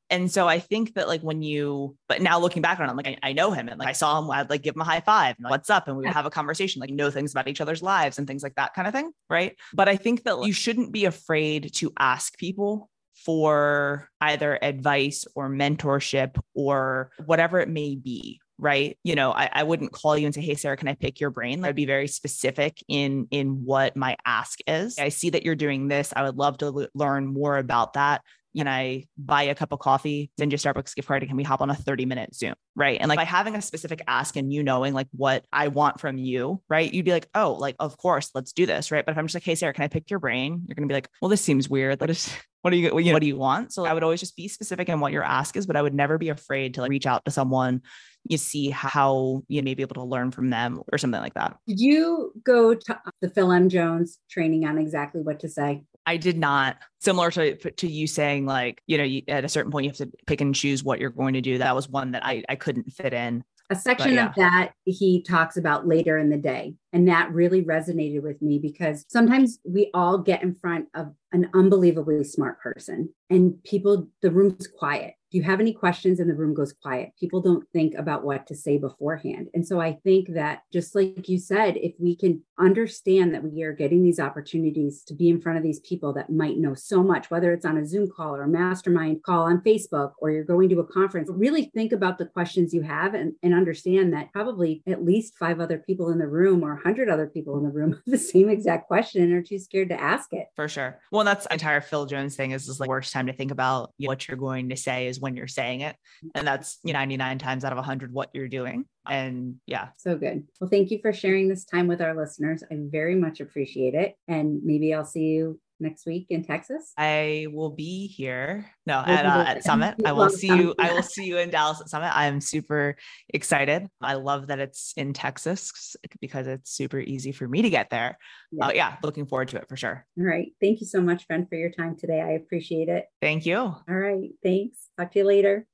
And 0.09 0.31
so 0.31 0.49
I 0.49 0.59
think 0.59 0.95
that 0.95 1.09
like 1.09 1.21
when 1.21 1.43
you, 1.43 1.97
but 2.09 2.21
now 2.21 2.39
looking 2.39 2.63
back 2.63 2.79
on 2.81 2.87
it, 2.87 2.91
I'm 2.91 2.97
like, 2.97 3.07
I, 3.07 3.17
I 3.23 3.33
know 3.33 3.53
him 3.53 3.69
and 3.69 3.79
like 3.79 3.89
I 3.89 3.93
saw 3.93 4.19
him, 4.19 4.31
I'd 4.31 4.51
like 4.51 4.63
give 4.63 4.75
him 4.75 4.81
a 4.81 4.85
high 4.85 5.01
five 5.01 5.37
and 5.37 5.45
like, 5.45 5.51
what's 5.51 5.71
up? 5.71 5.89
And 5.89 5.97
we 5.97 6.05
would 6.05 6.13
have 6.13 6.27
a 6.27 6.31
conversation, 6.31 6.81
like 6.81 6.91
know 6.91 7.11
things 7.11 7.33
about 7.33 7.49
each 7.49 7.61
other's 7.61 7.83
lives 7.83 8.19
and 8.19 8.27
things 8.27 8.43
like 8.43 8.55
that 8.57 8.75
kind 8.75 8.89
of 8.89 8.95
thing. 8.95 9.13
Right. 9.29 9.57
But 9.73 9.89
I 9.89 9.97
think 9.97 10.25
that 10.25 10.39
like, 10.39 10.49
you 10.49 10.53
shouldn't 10.53 10.93
be 10.93 11.05
afraid 11.05 11.73
to 11.75 11.93
ask 11.99 12.37
people 12.39 12.90
for 13.25 14.09
either 14.21 14.59
advice 14.63 15.27
or 15.35 15.49
mentorship 15.49 16.41
or 16.55 17.11
whatever 17.25 17.61
it 17.61 17.69
may 17.69 17.97
be 17.97 18.41
right? 18.63 18.99
You 19.05 19.15
know 19.15 19.33
I, 19.33 19.49
I, 19.51 19.63
wouldn't 19.63 19.93
call 19.93 20.19
you 20.19 20.27
and 20.27 20.35
say 20.35 20.43
hey 20.43 20.55
sarah 20.55 20.77
can 20.77 20.89
i 20.89 20.95
pick 20.95 21.19
your 21.19 21.31
brain? 21.31 21.63
Like, 21.63 21.71
i'd 21.71 21.77
be 21.77 21.87
very 21.87 22.07
specific 22.07 22.77
in 22.89 23.27
in 23.31 23.65
what 23.65 23.97
my 23.97 24.17
ask 24.27 24.59
is. 24.67 24.99
I 24.99 25.09
see 25.09 25.31
that 25.31 25.45
you're 25.45 25.55
doing 25.55 25.89
this. 25.89 26.13
I 26.15 26.25
would 26.25 26.37
love 26.37 26.59
to 26.59 26.67
l- 26.67 26.89
learn 26.95 27.27
more 27.27 27.57
about 27.57 27.95
that 27.95 28.21
can 28.57 28.69
I 28.69 29.07
buy 29.17 29.45
a 29.45 29.55
cup 29.55 29.73
of 29.73 29.79
coffee, 29.79 30.31
send 30.39 30.53
you 30.53 30.59
Starbucks 30.59 30.95
gift 30.95 31.09
card, 31.09 31.23
and 31.23 31.31
can 31.31 31.37
we 31.37 31.43
hop 31.43 31.61
on 31.61 31.71
a 31.71 31.75
30 31.75 32.07
minute 32.07 32.35
Zoom? 32.35 32.55
Right. 32.75 32.99
And 33.01 33.09
like 33.09 33.19
by 33.19 33.25
having 33.25 33.55
a 33.55 33.63
specific 33.63 34.03
ask 34.07 34.37
and 34.37 34.53
you 34.53 34.63
knowing 34.63 34.95
like 34.95 35.09
what 35.13 35.45
I 35.53 35.69
want 35.69 36.01
from 36.01 36.19
you, 36.19 36.63
right? 36.69 36.93
You'd 36.93 37.05
be 37.05 37.13
like, 37.13 37.29
oh, 37.35 37.53
like, 37.53 37.77
of 37.79 37.97
course, 37.97 38.31
let's 38.35 38.53
do 38.53 38.67
this. 38.67 38.91
Right. 38.91 39.05
But 39.05 39.13
if 39.13 39.19
I'm 39.19 39.27
just 39.27 39.35
like, 39.35 39.45
hey, 39.45 39.55
Sarah, 39.55 39.73
can 39.73 39.85
I 39.85 39.89
pick 39.89 40.11
your 40.11 40.19
brain? 40.19 40.63
You're 40.67 40.75
going 40.75 40.89
to 40.89 40.93
be 40.93 40.95
like, 40.95 41.09
well, 41.21 41.29
this 41.29 41.43
seems 41.43 41.69
weird. 41.69 42.01
What 42.01 42.11
is, 42.11 42.33
what 42.63 42.71
do 42.71 42.77
you, 42.77 42.91
what 42.93 43.21
do 43.21 43.27
you 43.27 43.37
want? 43.37 43.73
So 43.73 43.85
I 43.85 43.95
would 43.95 44.03
always 44.03 44.21
just 44.21 44.37
be 44.37 44.49
specific 44.49 44.89
in 44.89 45.01
what 45.01 45.13
your 45.13 45.25
ask 45.25 45.57
is, 45.57 45.67
but 45.67 45.77
I 45.77 45.83
would 45.83 45.95
never 45.95 46.19
be 46.19 46.29
afraid 46.29 46.75
to 46.75 46.83
like 46.83 46.91
reach 46.91 47.07
out 47.07 47.25
to 47.25 47.31
someone 47.31 47.83
you 48.29 48.37
see 48.37 48.71
how 48.71 49.43
you 49.49 49.63
may 49.63 49.75
be 49.75 49.83
able 49.83 49.95
to 49.95 50.05
learn 50.05 50.31
from 50.31 50.51
them 50.51 50.83
or 50.93 50.99
something 50.99 51.21
like 51.21 51.35
that. 51.35 51.57
Did 51.67 51.81
you 51.81 52.33
go 52.45 52.75
to 52.75 53.01
the 53.23 53.31
Phil 53.31 53.51
M. 53.51 53.69
Jones 53.69 54.19
training 54.31 54.67
on 54.67 54.79
exactly 54.79 55.23
what 55.23 55.41
to 55.41 55.49
say? 55.49 55.85
I 56.11 56.17
did 56.17 56.37
not. 56.37 56.77
Similar 56.99 57.31
to 57.31 57.55
to 57.55 57.87
you 57.87 58.09
saying 58.09 58.45
like, 58.45 58.83
you 58.89 58.99
know, 58.99 59.05
you, 59.05 59.23
at 59.29 59.45
a 59.45 59.49
certain 59.49 59.71
point 59.71 59.85
you 59.85 59.91
have 59.91 59.99
to 59.99 60.11
pick 60.27 60.41
and 60.41 60.53
choose 60.53 60.83
what 60.83 60.99
you're 60.99 61.11
going 61.11 61.35
to 61.35 61.41
do. 61.41 61.57
That 61.59 61.77
was 61.77 61.89
one 61.89 62.11
that 62.11 62.27
I 62.27 62.43
I 62.49 62.57
couldn't 62.57 62.91
fit 62.91 63.15
in. 63.15 63.45
A 63.71 63.77
section 63.77 64.15
yeah. 64.15 64.31
of 64.31 64.35
that 64.35 64.73
he 64.85 65.23
talks 65.23 65.57
about 65.57 65.87
later 65.87 66.19
in 66.19 66.29
the 66.29 66.37
day. 66.37 66.75
And 66.93 67.07
that 67.07 67.33
really 67.33 67.63
resonated 67.63 68.23
with 68.23 68.43
me 68.43 68.59
because 68.59 69.05
sometimes 69.09 69.61
we 69.65 69.93
all 69.95 70.19
get 70.19 70.43
in 70.43 70.57
front 70.57 70.89
of 70.95 71.15
an 71.31 71.49
unbelievably 71.55 72.25
smart 72.25 72.61
person 72.61 73.11
and 73.31 73.63
people, 73.63 74.09
the 74.23 74.33
room's 74.33 74.67
quiet 74.67 75.15
if 75.31 75.35
you 75.35 75.43
have 75.45 75.61
any 75.61 75.73
questions 75.73 76.19
and 76.19 76.29
the 76.29 76.35
room 76.35 76.55
goes 76.55 76.73
quiet, 76.73 77.13
people 77.19 77.41
don't 77.41 77.65
think 77.73 77.95
about 77.95 78.25
what 78.25 78.49
to 78.49 78.57
say 78.57 78.79
beforehand. 78.79 79.47
And 79.55 79.65
so 79.65 79.81
I 79.81 79.93
think 80.03 80.35
that 80.35 80.63
just 80.73 80.97
like 80.97 81.29
you 81.29 81.39
said, 81.39 81.77
if 81.77 81.95
we 82.01 82.17
can 82.17 82.43
understand 82.59 83.33
that 83.33 83.45
we 83.45 83.63
are 83.63 83.73
getting 83.73 84.03
these 84.03 84.19
opportunities 84.19 85.05
to 85.05 85.15
be 85.15 85.29
in 85.29 85.41
front 85.41 85.57
of 85.57 85.63
these 85.63 85.79
people 85.81 86.13
that 86.15 86.31
might 86.31 86.59
know 86.59 86.75
so 86.75 87.05
much, 87.05 87.31
whether 87.31 87.53
it's 87.53 87.65
on 87.65 87.79
a 87.79 87.87
Zoom 87.87 88.09
call 88.11 88.35
or 88.35 88.43
a 88.43 88.49
mastermind 88.49 89.23
call 89.23 89.45
on 89.45 89.61
Facebook, 89.61 90.15
or 90.19 90.33
you're 90.33 90.43
going 90.43 90.69
to 90.69 90.81
a 90.81 90.85
conference, 90.85 91.31
really 91.33 91.71
think 91.77 91.93
about 91.93 92.19
the 92.19 92.27
questions 92.27 92.75
you 92.75 92.83
have 92.83 93.15
and, 93.15 93.35
and 93.45 93.55
understand 93.55 94.13
that 94.13 94.33
probably 94.33 94.83
at 94.89 95.05
least 95.05 95.39
five 95.39 95.61
other 95.61 95.79
people 95.79 96.11
in 96.11 96.19
the 96.19 96.27
room 96.27 96.65
or 96.65 96.75
100 96.75 97.09
other 97.09 97.29
people 97.29 97.57
in 97.57 97.63
the 97.63 97.71
room 97.71 97.93
have 97.93 98.03
the 98.05 98.19
same 98.19 98.49
exact 98.49 98.89
question 98.89 99.23
and 99.23 99.33
are 99.33 99.43
too 99.43 99.61
scared 99.61 99.91
to 99.91 100.01
ask 100.01 100.33
it. 100.33 100.49
For 100.57 100.67
sure. 100.67 100.99
Well, 101.13 101.25
that's 101.25 101.47
entire 101.53 101.81
Phil 101.81 102.07
Jones 102.07 102.35
thing 102.35 102.51
is 102.51 102.67
this 102.67 102.81
like 102.81 102.89
worst 102.89 103.13
time 103.13 103.29
to 103.29 103.33
think 103.33 103.53
about 103.53 103.93
what 103.99 104.27
you're 104.27 104.37
going 104.37 104.71
to 104.71 104.77
say 104.77 105.07
when 105.21 105.37
you're 105.37 105.49
saying 105.49 105.83
it. 105.83 105.97
And 106.35 106.47
that's 106.47 106.79
you 106.85 106.93
know, 106.93 107.01
99 107.01 107.39
times 107.39 107.65
out 107.65 107.73
of 107.73 107.77
100 107.77 108.13
what 108.13 108.31
you're 108.33 108.49
doing. 108.49 108.85
And 109.09 109.57
yeah. 109.67 109.89
So 109.97 110.17
good. 110.17 110.47
Well, 110.61 110.71
thank 110.71 110.91
you 110.91 110.99
for 111.01 111.13
sharing 111.13 111.49
this 111.49 111.65
time 111.65 111.87
with 111.87 112.01
our 112.01 112.15
listeners. 112.15 112.63
I 112.71 112.77
very 112.79 113.15
much 113.15 113.41
appreciate 113.41 113.95
it. 113.95 114.15
And 114.29 114.63
maybe 114.65 114.93
I'll 114.95 115.05
see 115.05 115.27
you 115.27 115.61
next 115.81 116.07
week 116.07 116.27
in 116.31 116.45
Texas? 116.45 116.93
I 116.97 117.47
will 117.53 117.71
be 117.71 118.07
here. 118.07 118.67
No, 118.87 119.03
at, 119.07 119.27
uh, 119.27 119.45
at 119.47 119.65
Summit. 119.65 119.97
I 120.05 120.13
will 120.13 120.31
see 120.31 120.49
you. 120.49 120.75
I 120.79 120.93
will 120.93 121.03
see 121.03 121.25
you 121.25 121.39
in 121.39 121.51
Dallas 121.51 121.81
at 121.81 121.89
Summit. 121.89 122.11
I'm 122.15 122.41
super 122.41 122.97
excited. 123.29 123.89
I 124.01 124.15
love 124.15 124.49
that 124.49 124.59
it's 124.59 124.93
in 124.97 125.13
Texas 125.13 125.97
because 126.21 126.47
it's 126.47 126.71
super 126.71 126.99
easy 126.99 127.33
for 127.33 127.49
me 127.49 127.63
to 127.63 127.71
get 127.71 127.91
there. 127.91 128.19
Yeah. 128.53 128.67
Uh, 128.67 128.73
yeah, 128.73 128.97
looking 129.03 129.27
forward 129.27 129.49
to 129.49 129.57
it 129.59 129.69
for 129.69 129.77
sure. 129.77 130.07
All 130.19 130.25
right. 130.25 130.53
Thank 130.61 130.81
you 130.81 130.87
so 130.87 131.01
much, 131.01 131.27
friend, 131.27 131.49
for 131.49 131.57
your 131.57 131.71
time 131.71 131.97
today. 131.97 132.21
I 132.21 132.33
appreciate 132.33 132.89
it. 132.89 133.07
Thank 133.21 133.47
you. 133.47 133.59
All 133.59 133.85
right. 133.89 134.31
Thanks. 134.43 134.89
Talk 134.99 135.13
to 135.13 135.21
you 135.21 135.25
later. 135.25 135.67